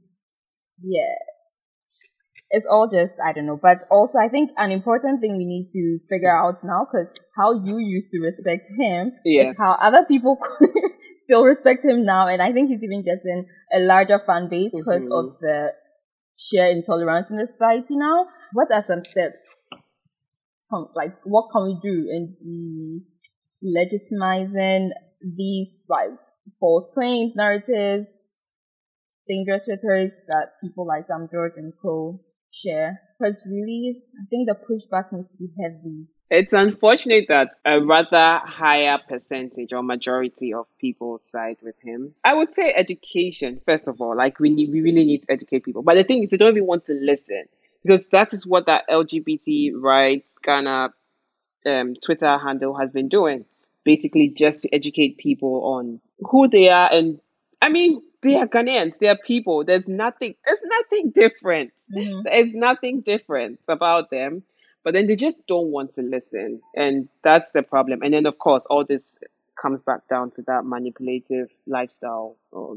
yeah. 0.83 1.15
It's 2.51 2.67
all 2.71 2.87
just, 2.89 3.15
I 3.25 3.33
don't 3.33 3.47
know. 3.47 3.59
But 3.61 3.79
also, 3.91 4.19
I 4.19 4.29
think 4.29 4.51
an 4.57 4.71
important 4.71 5.21
thing 5.21 5.37
we 5.37 5.45
need 5.45 5.71
to 5.73 5.99
figure 6.09 6.31
out 6.35 6.57
now, 6.63 6.87
because 6.87 7.13
how 7.37 7.53
you 7.53 7.79
used 7.79 8.11
to 8.13 8.21
respect 8.21 8.69
him 8.79 9.13
Yeah. 9.25 9.51
is 9.51 9.57
how 9.59 9.73
other 9.73 10.05
people 10.05 10.39
still 11.17 11.43
respect 11.45 11.85
him 11.85 12.05
now, 12.05 12.29
and 12.29 12.41
I 12.41 12.53
think 12.53 12.69
he's 12.71 12.83
even 12.83 13.03
getting 13.03 13.47
a 13.73 13.81
larger 13.81 14.21
fan 14.25 14.49
base 14.49 14.75
because 14.77 15.09
Mhm. 15.09 15.19
of 15.19 15.39
the 15.41 15.73
sheer 16.37 16.67
intolerance 16.67 17.31
in 17.31 17.39
the 17.39 17.47
society 17.47 17.97
now. 17.97 18.29
What 18.53 18.71
are 18.73 18.83
some 18.83 19.03
steps? 19.03 19.43
Like, 20.97 21.15
what 21.25 21.51
can 21.53 21.65
we 21.65 21.79
do 21.81 22.09
in 22.11 22.37
the 22.41 23.05
legitimizing 23.65 24.91
these 25.37 25.75
like 25.89 26.11
false 26.61 26.91
claims, 26.93 27.35
narratives, 27.35 28.29
dangerous 29.29 29.69
rhetorics 29.69 30.17
that 30.29 30.53
people 30.63 30.87
like 30.87 31.07
Sam 31.07 31.29
George 31.33 31.53
and 31.57 31.73
Co 31.81 32.21
share? 32.53 33.01
Because 33.19 33.47
really, 33.51 34.03
I 34.21 34.25
think 34.29 34.49
the 34.49 34.55
pushback 34.55 35.13
needs 35.13 35.31
to 35.31 35.39
be 35.39 35.49
heavy. 35.61 36.07
It's 36.31 36.53
unfortunate 36.53 37.27
that 37.29 37.51
a 37.65 37.81
rather 37.81 38.41
higher 38.45 38.99
percentage 39.09 39.73
or 39.73 39.83
majority 39.83 40.53
of 40.53 40.67
people 40.81 41.19
side 41.19 41.57
with 41.63 41.77
him. 41.83 42.15
I 42.25 42.35
would 42.35 42.55
say 42.55 42.73
education, 42.75 43.61
first 43.67 43.89
of 43.89 44.01
all. 44.01 44.17
Like 44.17 44.41
we 44.41 44.51
need, 44.51 44.71
we 44.71 44.81
really 44.81 45.05
need 45.05 45.23
to 45.23 45.33
educate 45.33 45.65
people. 45.65 45.83
But 45.83 45.95
the 45.95 46.05
thing 46.05 46.23
is, 46.23 46.31
they 46.31 46.37
don't 46.37 46.51
even 46.51 46.67
want 46.67 46.85
to 46.87 46.95
listen 46.95 47.45
because 47.85 48.07
that 48.13 48.33
is 48.33 48.47
what 48.47 48.67
that 48.67 48.89
LGBT 48.89 49.73
rights 49.77 50.35
Ghana 50.43 50.95
um, 51.67 51.95
Twitter 52.03 52.39
handle 52.39 52.77
has 52.79 52.91
been 52.91 53.09
doing. 53.09 53.45
Basically, 53.85 54.29
just 54.29 54.63
to 54.63 54.75
educate 54.75 55.19
people 55.19 55.63
on 55.65 56.01
who 56.21 56.49
they 56.49 56.69
are, 56.71 56.89
and 56.93 57.21
I 57.61 57.69
mean, 57.69 58.03
they 58.23 58.37
are 58.37 58.47
Ghanaians. 58.47 58.99
They 58.99 59.09
are 59.09 59.17
people. 59.27 59.65
There's 59.65 59.89
nothing. 59.89 60.35
There's 60.47 60.63
nothing 60.65 61.11
different. 61.11 61.73
Mhm. 61.95 62.23
There's 62.25 62.55
nothing 62.55 63.03
different 63.03 63.61
about 63.69 64.11
them, 64.11 64.43
but 64.83 64.95
then 64.95 65.07
they 65.07 65.17
just 65.17 65.47
don't 65.47 65.71
want 65.71 65.93
to 65.93 66.03
listen, 66.03 66.61
and 66.75 67.09
that's 67.23 67.51
the 67.53 67.63
problem. 67.63 68.03
And 68.03 68.15
then, 68.15 68.27
of 68.27 68.39
course, 68.39 68.67
all 68.67 68.85
this 68.85 69.19
comes 69.61 69.83
back 69.83 70.09
down 70.09 70.31
to 70.33 70.43
that 70.43 70.65
manipulative 70.65 71.51
lifestyle, 71.67 72.37
or 72.51 72.77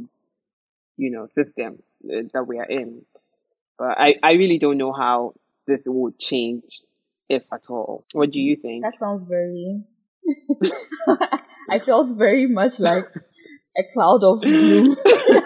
you 0.97 1.11
know, 1.11 1.25
system 1.27 1.81
uh, 2.11 2.23
that 2.33 2.47
we 2.47 2.59
are 2.59 2.65
in. 2.65 3.05
But 3.77 3.99
I, 3.99 4.15
I 4.23 4.31
really 4.33 4.57
don't 4.57 4.77
know 4.77 4.91
how 4.91 5.35
this 5.67 5.83
would 5.87 6.17
change, 6.19 6.81
if 7.29 7.43
at 7.53 7.69
all. 7.69 8.03
What 8.13 8.31
do 8.31 8.41
you 8.41 8.55
think? 8.55 8.83
That 8.83 8.97
sounds 8.97 9.25
very. 9.25 9.83
I 11.69 11.79
felt 11.79 12.17
very 12.17 12.47
much 12.47 12.79
like 12.79 13.05
a 13.77 13.83
cloud 13.93 14.23
of 14.23 14.41
gloom. 14.41 14.95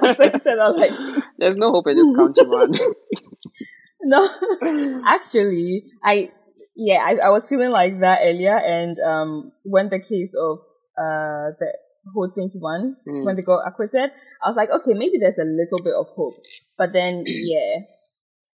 After 0.04 0.26
you 0.26 0.40
said, 0.44 0.60
I 0.60 0.70
was 0.70 0.78
like, 0.78 0.92
There's 1.38 1.56
no 1.58 1.72
hope 1.72 1.88
in 1.88 1.98
this 1.98 2.12
country, 2.16 2.46
man. 2.46 2.72
no. 4.02 5.02
Actually, 5.06 5.86
I 6.04 6.32
yeah, 6.76 7.00
I, 7.06 7.28
I 7.28 7.30
was 7.30 7.48
feeling 7.48 7.72
like 7.72 8.00
that 8.00 8.20
earlier, 8.24 8.56
and 8.58 8.98
um, 9.00 9.52
when 9.64 9.90
the 9.90 10.00
case 10.00 10.34
of 10.40 10.60
uh 10.98 11.52
the 11.60 11.74
whole 12.14 12.30
twenty 12.30 12.60
one 12.60 12.96
Mm. 13.08 13.24
when 13.26 13.36
they 13.36 13.42
got 13.42 13.68
acquitted, 13.68 14.12
I 14.44 14.50
was 14.50 14.56
like, 14.56 14.70
okay, 14.70 14.94
maybe 14.94 15.18
there's 15.20 15.38
a 15.38 15.44
little 15.46 15.80
bit 15.84 15.94
of 15.98 16.08
hope. 16.16 16.36
But 16.78 16.94
then, 16.94 17.24
yeah, 17.28 17.82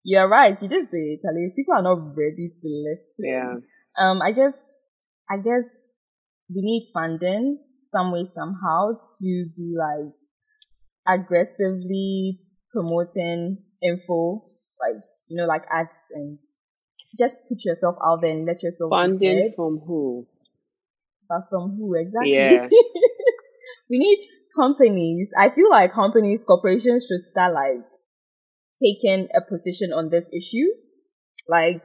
you're 0.04 0.28
right. 0.28 0.60
You 0.62 0.68
did 0.68 0.90
say, 0.90 1.20
Charlie, 1.22 1.54
people 1.56 1.74
are 1.76 1.82
not 1.84 2.16
ready 2.16 2.50
to 2.62 2.68
listen. 2.68 3.08
yeah. 3.20 3.54
Um, 4.00 4.22
I 4.22 4.32
just, 4.32 4.56
I 5.30 5.38
guess 5.38 5.64
we 6.50 6.62
need 6.62 6.90
funding 6.94 7.60
some 7.82 8.12
way 8.12 8.26
somehow 8.26 8.92
to 9.20 9.46
be 9.56 9.76
like 9.78 10.14
aggressively 11.08 12.40
promoting 12.72 13.58
info, 13.82 14.44
like 14.80 15.02
you 15.28 15.38
know, 15.38 15.46
like 15.46 15.64
ads 15.72 15.94
and 16.12 16.40
just 17.18 17.38
put 17.48 17.64
yourself 17.64 17.96
out 18.06 18.22
there 18.22 18.32
and 18.32 18.46
let 18.46 18.62
yourself 18.64 18.92
Funding 18.92 19.54
from 19.56 19.80
who? 19.86 20.28
But 21.30 21.44
from 21.50 21.76
who 21.78 21.96
exactly? 21.96 22.34
Yeah. 22.34 22.68
we 23.90 24.00
need 24.00 24.22
companies. 24.56 25.30
I 25.38 25.50
feel 25.50 25.70
like 25.70 25.94
companies, 25.94 26.46
corporations 26.46 27.06
should 27.08 27.20
start 27.20 27.54
like 27.54 27.84
taking 28.82 29.28
a 29.36 29.42
position 29.42 29.92
on 29.92 30.10
this 30.10 30.30
issue, 30.34 30.68
like 31.48 31.82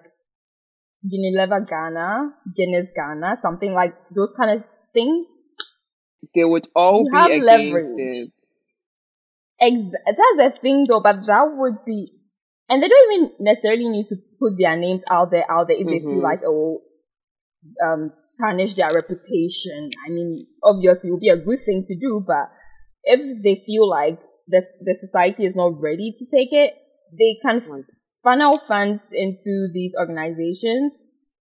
Unilever 1.05 1.67
Ghana, 1.67 2.33
Guinness 2.55 2.91
Ghana, 2.95 3.37
something 3.41 3.73
like 3.75 3.95
those 4.15 4.33
kind 4.37 4.51
of 4.59 4.65
things. 4.93 5.27
They 6.35 6.45
would 6.45 6.69
all 6.75 7.05
You 7.05 7.11
be 7.11 7.17
have 7.19 7.31
against 7.31 7.47
leverage. 7.47 7.99
it. 7.99 8.33
Ex- 9.61 9.95
that's 10.07 10.57
a 10.57 10.61
thing 10.61 10.85
though, 10.88 11.01
but 11.01 11.25
that 11.27 11.45
would 11.57 11.85
be, 11.85 12.07
and 12.69 12.83
they 12.83 12.88
don't 12.88 13.12
even 13.12 13.31
necessarily 13.41 13.88
need 13.88 14.07
to 14.09 14.17
put 14.41 14.55
their 14.59 14.77
names 14.77 15.03
out 15.11 15.31
there, 15.31 15.45
out 15.51 15.69
there 15.69 15.77
if 15.77 15.87
they 15.87 16.01
feel 16.01 16.21
Mhm. 16.21 16.23
like, 16.23 16.41
oh, 16.45 16.83
um, 17.85 18.12
tarnish 18.41 18.75
their 18.75 18.93
reputation. 18.93 19.91
I 20.07 20.11
mean, 20.11 20.47
obviously 20.62 21.09
it 21.09 21.12
would 21.12 21.21
be 21.21 21.29
a 21.29 21.37
good 21.37 21.61
thing 21.61 21.85
to 21.87 21.95
do, 21.97 22.25
but 22.27 22.51
if 23.05 23.43
they 23.43 23.57
feel 23.67 23.88
like 23.88 24.19
the, 24.49 24.65
the 24.81 24.95
society 24.95 25.45
is 25.45 25.55
not 25.57 25.81
ready 25.81 26.12
to 26.12 26.25
take 26.27 26.53
it, 26.53 26.75
they 27.19 27.37
can. 27.43 27.61
Funnel 28.22 28.58
funds 28.58 29.08
into 29.12 29.68
these 29.72 29.94
organizations, 29.98 30.92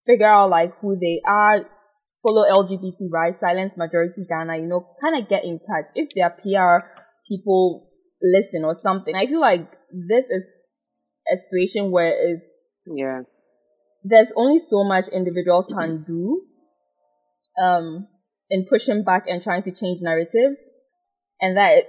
figure 0.06 0.28
out 0.28 0.50
like 0.50 0.72
who 0.82 0.98
they 0.98 1.22
are, 1.28 1.66
follow 2.24 2.44
LGBT 2.50 3.10
rights, 3.12 3.40
silence 3.40 3.76
majority 3.78 4.26
Ghana, 4.28 4.58
you 4.58 4.68
know, 4.68 4.88
kind 5.02 5.22
of 5.22 5.30
get 5.30 5.44
in 5.44 5.60
touch. 5.60 5.86
If 5.96 6.10
their 6.16 6.30
PR 6.30 6.86
people 7.28 7.90
listen 8.22 8.64
or 8.66 8.76
something, 8.82 9.16
I 9.16 9.26
feel 9.28 9.42
like 9.42 9.70
this 9.92 10.26
is 10.30 10.48
a 11.32 11.38
situation 11.38 11.92
where 11.92 12.12
it's 12.32 12.46
Yeah. 12.86 13.22
there's 14.04 14.32
only 14.36 14.60
so 14.60 14.84
much 14.84 15.08
individuals 15.10 15.68
can 15.68 16.04
do 16.04 16.42
um 17.62 18.08
in 18.50 18.66
pushing 18.68 19.04
back 19.04 19.26
and 19.28 19.44
trying 19.44 19.64
to 19.64 19.72
change 19.72 20.02
narratives 20.02 20.70
and 21.40 21.58
that 21.58 21.84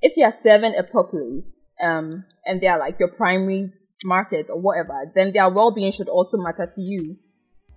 if 0.00 0.16
you're 0.16 0.32
serving 0.32 0.74
a 0.76 0.82
populace 0.82 1.56
um 1.82 2.24
and 2.46 2.60
they're 2.60 2.78
like 2.78 2.98
your 2.98 3.10
primary 3.10 3.72
market 4.04 4.46
or 4.50 4.60
whatever 4.60 5.10
then 5.14 5.32
their 5.32 5.48
well-being 5.50 5.92
should 5.92 6.08
also 6.08 6.36
matter 6.36 6.66
to 6.74 6.80
you 6.80 7.16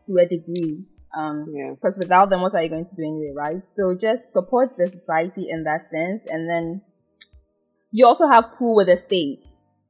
to 0.05 0.13
a 0.21 0.25
degree 0.25 0.83
um 1.17 1.45
Yeah. 1.53 1.71
because 1.71 1.97
without 1.99 2.29
them 2.29 2.41
what 2.41 2.55
are 2.55 2.63
you 2.63 2.69
going 2.69 2.85
to 2.85 2.95
do 2.95 3.03
anyway 3.03 3.33
right 3.35 3.61
so 3.71 3.93
just 3.95 4.31
support 4.31 4.69
the 4.77 4.87
society 4.87 5.47
in 5.49 5.63
that 5.63 5.89
sense 5.91 6.23
and 6.27 6.49
then 6.49 6.81
you 7.91 8.07
also 8.07 8.27
have 8.27 8.53
pool 8.57 8.75
with 8.75 8.87
the 8.87 8.97
state 8.97 9.43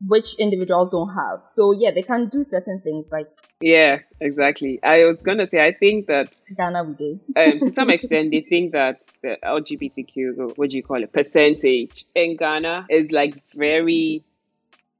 which 0.05 0.35
individuals 0.37 0.89
don't 0.91 1.09
have 1.13 1.41
so 1.45 1.71
yeah 1.71 1.91
they 1.91 2.01
can 2.01 2.27
do 2.29 2.43
certain 2.43 2.81
things 2.81 3.07
like 3.11 3.27
Yeah, 3.61 3.99
exactly. 4.19 4.79
I 4.83 5.05
was 5.05 5.23
gonna 5.23 5.47
say, 5.47 5.59
I 5.65 5.71
think 5.71 6.07
that 6.07 6.27
Ghana 6.57 6.83
we 6.83 6.93
do. 6.95 7.19
um, 7.37 7.59
to 7.61 7.71
some 7.71 7.89
extent 7.95 8.31
they 8.31 8.41
think 8.41 8.73
that 8.73 8.97
the 9.21 9.37
LGBTQ, 9.41 10.57
what 10.57 10.71
do 10.71 10.75
you 10.75 10.83
call 10.83 11.01
it, 11.01 11.13
percentage 11.13 12.03
in 12.13 12.35
Ghana 12.35 12.87
is 12.89 13.13
like 13.13 13.41
very, 13.55 14.25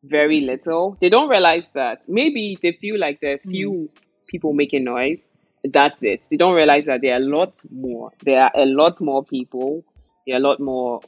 very 0.04 0.42
little. 0.42 0.98
They 1.02 1.10
don't 1.10 1.30
realize 1.30 1.70
that 1.74 2.04
maybe 2.08 2.58
they 2.62 2.74
feel 2.74 3.00
like 3.00 3.20
there 3.22 3.34
are 3.34 3.38
mm. 3.38 3.52
few 3.52 3.90
people 4.28 4.54
making 4.54 4.84
noise. 4.84 5.34
That's 5.64 6.04
it. 6.04 6.28
They 6.30 6.38
don't 6.38 6.54
realize 6.56 6.86
that 6.86 7.02
there 7.02 7.14
are 7.14 7.22
a 7.22 7.26
lot 7.26 7.54
more. 7.72 8.12
There 8.24 8.42
are 8.42 8.52
a 8.56 8.66
lot 8.66 9.00
more 9.00 9.24
people. 9.24 9.86
There 10.28 10.36
are 10.36 10.40
a 10.40 10.44
lot 10.44 10.60
more. 10.60 11.02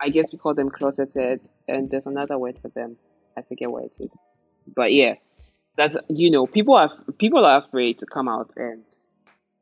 I 0.00 0.08
guess 0.08 0.32
we 0.32 0.38
call 0.38 0.54
them 0.54 0.70
closeted, 0.70 1.40
and 1.68 1.90
there's 1.90 2.06
another 2.06 2.38
word 2.38 2.58
for 2.62 2.68
them. 2.68 2.96
I 3.36 3.42
forget 3.42 3.70
what 3.70 3.84
it 3.84 3.92
is. 4.00 4.16
But 4.74 4.92
yeah, 4.94 5.14
that's 5.76 5.96
you 6.08 6.30
know 6.30 6.46
people 6.46 6.74
are 6.74 6.90
people 7.18 7.44
are 7.44 7.64
afraid 7.64 7.98
to 7.98 8.06
come 8.06 8.28
out 8.28 8.50
and 8.56 8.82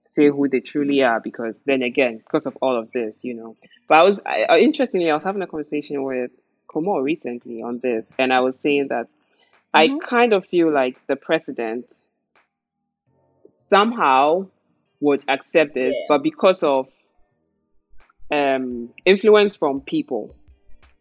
say 0.02 0.28
who 0.28 0.48
they 0.48 0.60
truly 0.60 1.02
are 1.02 1.20
because 1.20 1.62
then 1.66 1.82
again 1.82 2.18
because 2.18 2.46
of 2.46 2.56
all 2.62 2.78
of 2.78 2.90
this 2.92 3.20
you 3.22 3.34
know 3.34 3.56
but 3.88 3.98
i 3.98 4.02
was 4.02 4.20
I, 4.24 4.46
I- 4.48 4.58
interestingly 4.58 5.10
i 5.10 5.14
was 5.14 5.24
having 5.24 5.42
a 5.42 5.46
conversation 5.46 6.02
with 6.02 6.30
Komo 6.68 7.02
recently 7.02 7.62
on 7.62 7.80
this 7.80 8.10
and 8.18 8.32
i 8.32 8.40
was 8.40 8.58
saying 8.60 8.88
that 8.88 9.08
i 9.74 9.88
Mhm. 9.88 10.00
kind 10.00 10.32
of 10.32 10.46
feel 10.46 10.70
like 10.72 10.96
the 11.06 11.16
president 11.16 11.86
somehow 13.44 14.46
would 15.00 15.24
accept 15.28 15.74
this 15.74 15.96
Yeah. 15.96 16.06
but 16.08 16.22
because 16.22 16.62
of 16.62 16.88
um 18.30 18.90
influence 19.06 19.56
from 19.56 19.80
people 19.80 20.34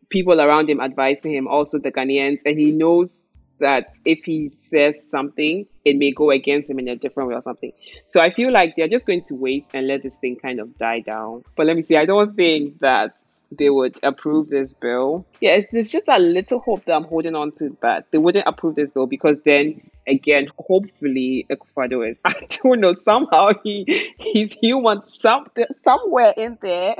people 0.10 0.40
around 0.40 0.70
him 0.70 0.80
advising 0.80 1.34
him 1.34 1.48
also 1.48 1.78
the 1.78 1.92
ghanaians 1.92 2.42
and 2.46 2.58
he 2.58 2.72
knows 2.72 3.34
that 3.60 3.96
if 4.06 4.20
he 4.24 4.48
says 4.48 5.10
something 5.10 5.66
it 5.84 5.98
may 5.98 6.12
go 6.12 6.30
against 6.32 6.70
him 6.70 6.80
in 6.80 6.88
a 6.88 6.96
different 6.96 7.28
way 7.28 7.36
or 7.36 7.42
something 7.42 7.72
so 8.06 8.22
I 8.22 8.32
feel 8.32 8.52
like 8.54 8.76
they're 8.78 8.88
just 8.88 9.06
going 9.06 9.24
to 9.24 9.36
wait 9.36 9.68
and 9.74 9.88
let 9.88 10.04
this 10.04 10.16
thing 10.18 10.38
kind 10.38 10.60
of 10.62 10.78
die 10.78 11.02
down. 11.02 11.44
But 11.58 11.66
let 11.66 11.76
me 11.76 11.82
see, 11.82 11.98
I 11.98 12.06
don't 12.06 12.36
think 12.36 12.80
that 12.80 13.18
they 13.52 13.70
would 13.70 13.98
approve 14.04 14.50
this 14.50 14.74
bill. 14.74 15.26
Yeah, 15.42 15.52
it's, 15.52 15.72
there's 15.72 15.92
just 15.92 16.08
a 16.08 16.20
little 16.20 16.60
hope 16.60 16.86
that 16.86 16.94
I'm 16.94 17.06
holding 17.06 17.36
on 17.36 17.52
to 17.54 17.78
that 17.82 18.08
they 18.12 18.18
wouldn't 18.18 18.48
approve 18.48 18.76
this 18.76 18.92
bill 18.92 19.08
because 19.08 19.40
then 19.46 19.90
again, 20.08 20.48
hopefully, 20.58 21.46
Akufo-Addo 21.50 22.10
is 22.10 22.22
I 22.26 22.48
don't 22.64 22.80
know 22.80 22.94
somehow 22.94 23.50
he 23.64 24.14
he's 24.20 24.54
human 24.54 25.06
some 25.06 25.48
somewhere 25.72 26.34
in 26.36 26.58
there. 26.62 26.96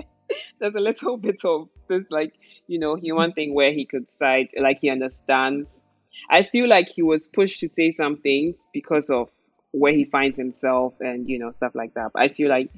There's 0.60 0.76
a 0.76 0.80
little 0.80 1.18
bit 1.18 1.44
of 1.44 1.70
this 1.88 2.04
like 2.10 2.34
you 2.68 2.80
know 2.80 2.96
human 2.96 3.34
thing 3.34 3.54
where 3.54 3.72
he 3.72 3.86
could 3.86 4.12
side 4.12 4.48
like 4.60 4.80
he 4.82 4.90
understands. 4.90 5.84
I 6.30 6.44
feel 6.44 6.68
like 6.68 6.90
he 6.90 7.04
was 7.04 7.28
pushed 7.28 7.60
to 7.60 7.70
say 7.70 7.92
some 7.92 8.18
things 8.18 8.66
because 8.74 9.10
of 9.10 9.30
where 9.72 9.94
he 9.94 10.06
finds 10.06 10.38
himself 10.38 10.94
and 11.00 11.30
you 11.30 11.40
know 11.40 11.52
stuff 11.52 11.74
like 11.76 11.94
that. 11.96 12.12
But 12.14 12.24
I 12.24 12.30
feel 12.30 12.50
like 12.50 12.70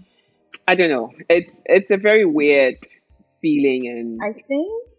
I 0.68 0.76
don't 0.76 0.90
know. 0.90 1.12
It's 1.30 1.62
it's 1.66 1.92
a 1.92 1.98
very 1.98 2.26
weird 2.26 2.78
feeling 3.42 3.88
and 3.88 4.20
I 4.22 4.34
think 4.34 4.90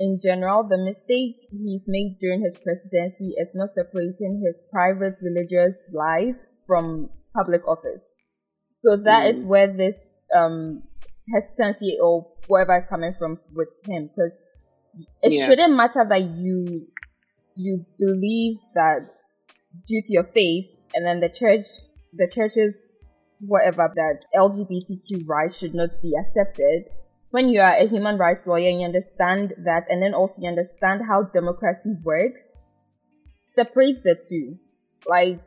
in 0.00 0.18
general, 0.18 0.66
the 0.66 0.78
mistake 0.78 1.36
he's 1.52 1.84
made 1.86 2.16
during 2.20 2.42
his 2.42 2.56
presidency 2.56 3.34
is 3.36 3.54
not 3.54 3.68
separating 3.68 4.42
his 4.42 4.64
private 4.72 5.18
religious 5.22 5.76
life 5.92 6.36
from 6.66 7.10
public 7.36 7.68
office. 7.68 8.02
So 8.72 8.96
that 8.96 9.26
mm. 9.26 9.34
is 9.34 9.44
where 9.44 9.66
this 9.66 10.08
um, 10.34 10.82
hesitancy 11.34 11.98
or 12.02 12.26
whatever 12.46 12.78
is 12.78 12.86
coming 12.86 13.14
from 13.18 13.40
with 13.54 13.68
him, 13.84 14.08
because 14.08 14.32
it 15.22 15.34
yeah. 15.34 15.46
shouldn't 15.46 15.76
matter 15.76 16.06
that 16.08 16.22
you 16.22 16.86
you 17.56 17.84
believe 17.98 18.56
that 18.74 19.06
due 19.86 20.00
to 20.00 20.12
your 20.14 20.24
faith, 20.24 20.64
and 20.94 21.04
then 21.06 21.20
the 21.20 21.28
church, 21.28 21.66
the 22.14 22.26
church's 22.26 22.74
whatever 23.40 23.92
that 23.94 24.24
LGBTQ 24.34 25.28
rights 25.28 25.58
should 25.58 25.74
not 25.74 25.90
be 26.00 26.14
accepted 26.18 26.88
when 27.30 27.48
you 27.48 27.60
are 27.60 27.74
a 27.74 27.88
human 27.88 28.18
rights 28.18 28.46
lawyer 28.46 28.68
and 28.68 28.80
you 28.80 28.86
understand 28.86 29.54
that, 29.64 29.84
and 29.88 30.02
then 30.02 30.14
also 30.14 30.42
you 30.42 30.48
understand 30.48 31.02
how 31.08 31.22
democracy 31.22 31.94
works, 32.02 32.40
separate 33.42 34.02
the 34.02 34.16
two. 34.28 34.58
Like, 35.06 35.40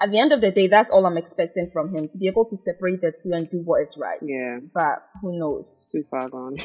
at 0.00 0.10
the 0.10 0.18
end 0.18 0.32
of 0.32 0.40
the 0.40 0.50
day, 0.50 0.66
that's 0.66 0.90
all 0.90 1.06
I'm 1.06 1.16
expecting 1.16 1.70
from 1.72 1.94
him 1.94 2.08
to 2.08 2.18
be 2.18 2.26
able 2.26 2.44
to 2.46 2.56
separate 2.56 3.00
the 3.00 3.12
two 3.22 3.32
and 3.32 3.48
do 3.48 3.58
what 3.58 3.82
is 3.82 3.96
right. 3.96 4.18
Yeah. 4.20 4.56
But 4.74 5.06
who 5.20 5.38
knows? 5.38 5.88
Too 5.90 6.04
far 6.10 6.28
gone. 6.28 6.56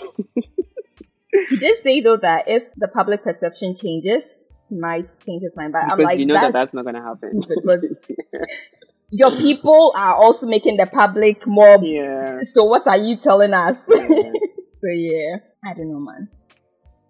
he 1.49 1.57
did 1.57 1.77
say 1.79 2.01
though 2.01 2.17
that 2.17 2.45
if 2.47 2.63
the 2.75 2.87
public 2.87 3.23
perception 3.23 3.75
changes, 3.75 4.35
he 4.69 4.75
might 4.75 5.05
change 5.25 5.43
his 5.43 5.55
mind. 5.55 5.73
But 5.73 5.83
because 5.83 5.99
I'm 5.99 6.05
like, 6.05 6.19
you 6.19 6.25
know 6.25 6.33
that 6.33 6.51
that's 6.51 6.73
not 6.73 6.83
going 6.83 6.95
to 6.95 7.01
happen. 7.01 7.43
your 9.09 9.37
people 9.37 9.93
are 9.97 10.15
also 10.15 10.47
making 10.47 10.77
the 10.77 10.85
public 10.85 11.47
more. 11.47 11.79
Yeah. 11.81 12.39
So 12.41 12.65
what 12.65 12.87
are 12.87 12.97
you 12.97 13.17
telling 13.17 13.53
us? 13.53 13.85
Yeah. 13.87 13.95
so 14.09 14.89
yeah, 14.93 15.37
I 15.63 15.73
don't 15.73 15.91
know, 15.91 15.99
man. 15.99 16.29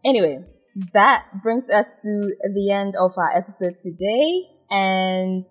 Anyway, 0.05 0.39
that 0.93 1.25
brings 1.41 1.69
us 1.69 1.85
to 2.03 2.35
the 2.53 2.71
end 2.71 2.95
of 2.95 3.17
our 3.17 3.35
episode 3.35 3.77
today, 3.81 4.43
and 4.69 5.45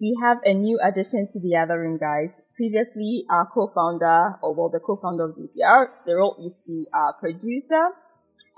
we 0.00 0.16
have 0.22 0.38
a 0.44 0.54
new 0.54 0.78
addition 0.82 1.28
to 1.32 1.40
the 1.40 1.56
other 1.56 1.80
room, 1.80 1.98
guys. 1.98 2.40
Previously, 2.54 3.24
our 3.30 3.46
co-founder, 3.46 4.36
or 4.42 4.54
well, 4.54 4.68
the 4.68 4.80
co-founder 4.80 5.24
of 5.24 5.36
GCR, 5.36 5.86
Cyril, 6.04 6.36
used 6.38 6.58
to 6.58 6.70
be 6.70 6.86
our 6.92 7.14
producer, 7.14 7.88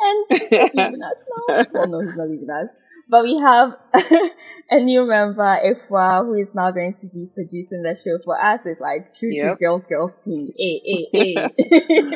and 0.00 0.26
he's 0.50 0.74
leaving 0.74 1.02
us 1.02 1.18
now. 1.48 1.64
Well, 1.72 1.88
no, 1.88 2.00
he's 2.00 2.16
not 2.16 2.28
leaving 2.28 2.50
us. 2.50 2.74
But 3.10 3.24
we 3.24 3.36
have 3.42 3.76
a 4.70 4.78
new 4.78 5.04
member, 5.04 5.42
Ifwa, 5.42 6.24
who 6.24 6.34
is 6.34 6.54
now 6.54 6.70
going 6.70 6.94
to 7.00 7.06
be 7.08 7.26
producing 7.34 7.82
the 7.82 7.96
show 7.96 8.18
for 8.24 8.40
us. 8.40 8.60
It's 8.64 8.80
like 8.80 9.14
true 9.16 9.30
yep. 9.32 9.58
to 9.58 9.64
girls, 9.64 9.82
girls 9.88 10.14
team. 10.24 10.52
Hey, 10.56 10.80
hey, 10.84 11.08
hey. 11.12 12.14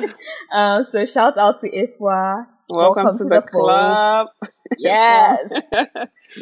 um, 0.52 0.84
so 0.84 1.04
shout 1.04 1.36
out 1.36 1.60
to 1.62 1.68
Ifwa. 1.68 2.46
Welcome, 2.70 3.04
Welcome 3.04 3.18
to, 3.18 3.24
to, 3.24 3.28
the, 3.28 3.40
the 3.40 3.46
club. 3.48 4.26
Yes. 4.78 5.50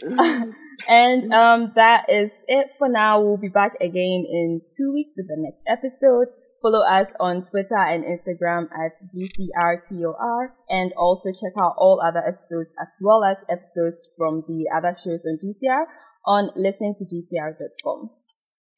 and 0.89 1.35
um, 1.35 1.73
that 1.75 2.07
is 2.09 2.31
it 2.47 2.71
for 2.79 2.89
now. 2.89 3.21
We'll 3.21 3.37
be 3.37 3.49
back 3.49 3.75
again 3.81 4.25
in 4.31 4.63
two 4.75 4.93
weeks 4.93 5.15
with 5.17 5.29
the 5.29 5.37
next 5.37 5.63
episode. 5.67 6.29
Follow 6.63 6.87
us 6.87 7.09
on 7.19 7.43
Twitter 7.43 7.77
and 7.77 8.05
Instagram 8.05 8.69
at 8.71 8.93
GCRTOR 9.11 10.51
and 10.69 10.93
also 10.97 11.31
check 11.33 11.53
out 11.61 11.75
all 11.77 12.01
other 12.05 12.23
episodes 12.25 12.73
as 12.81 12.95
well 13.01 13.25
as 13.25 13.37
episodes 13.51 14.09
from 14.17 14.45
the 14.47 14.71
other 14.75 14.97
shows 15.03 15.27
on 15.27 15.39
GCR 15.43 15.85
on 16.25 16.51
listentogcr.com. 16.57 18.11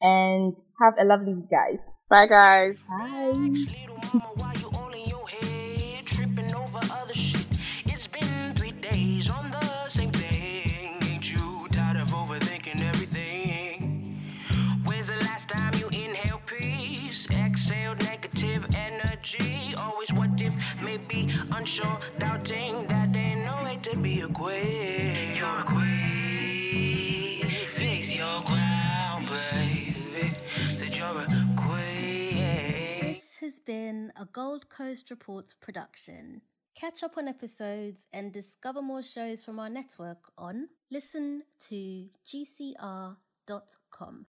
And 0.00 0.54
have 0.80 0.94
a 0.98 1.04
lovely 1.04 1.34
week, 1.34 1.50
guys. 1.50 1.80
Bye, 2.08 2.26
guys. 2.26 2.86
Bye. 2.86 4.54
Unsure, 21.74 21.98
doubting 22.18 22.86
that 22.88 23.12
to 23.82 23.96
be 23.96 24.20
a 24.20 24.28
queen. 24.28 25.34
You're 25.34 25.58
a 25.58 25.64
queen. 25.64 27.50
Face 27.76 28.14
your 28.14 28.42
baby. 29.28 30.36
You're 30.96 31.20
a 31.20 31.26
queen. 31.56 33.02
This 33.02 33.36
has 33.40 33.58
been 33.58 34.12
a 34.16 34.24
Gold 34.24 34.68
Coast 34.68 35.10
Reports 35.10 35.54
production. 35.60 36.42
Catch 36.74 37.02
up 37.02 37.18
on 37.18 37.28
episodes 37.28 38.06
and 38.12 38.32
discover 38.32 38.80
more 38.80 39.02
shows 39.02 39.44
from 39.44 39.58
our 39.58 39.68
network 39.68 40.30
on 40.38 40.68
listen 40.90 41.42
to 41.68 42.08
gcr.com. 42.26 43.16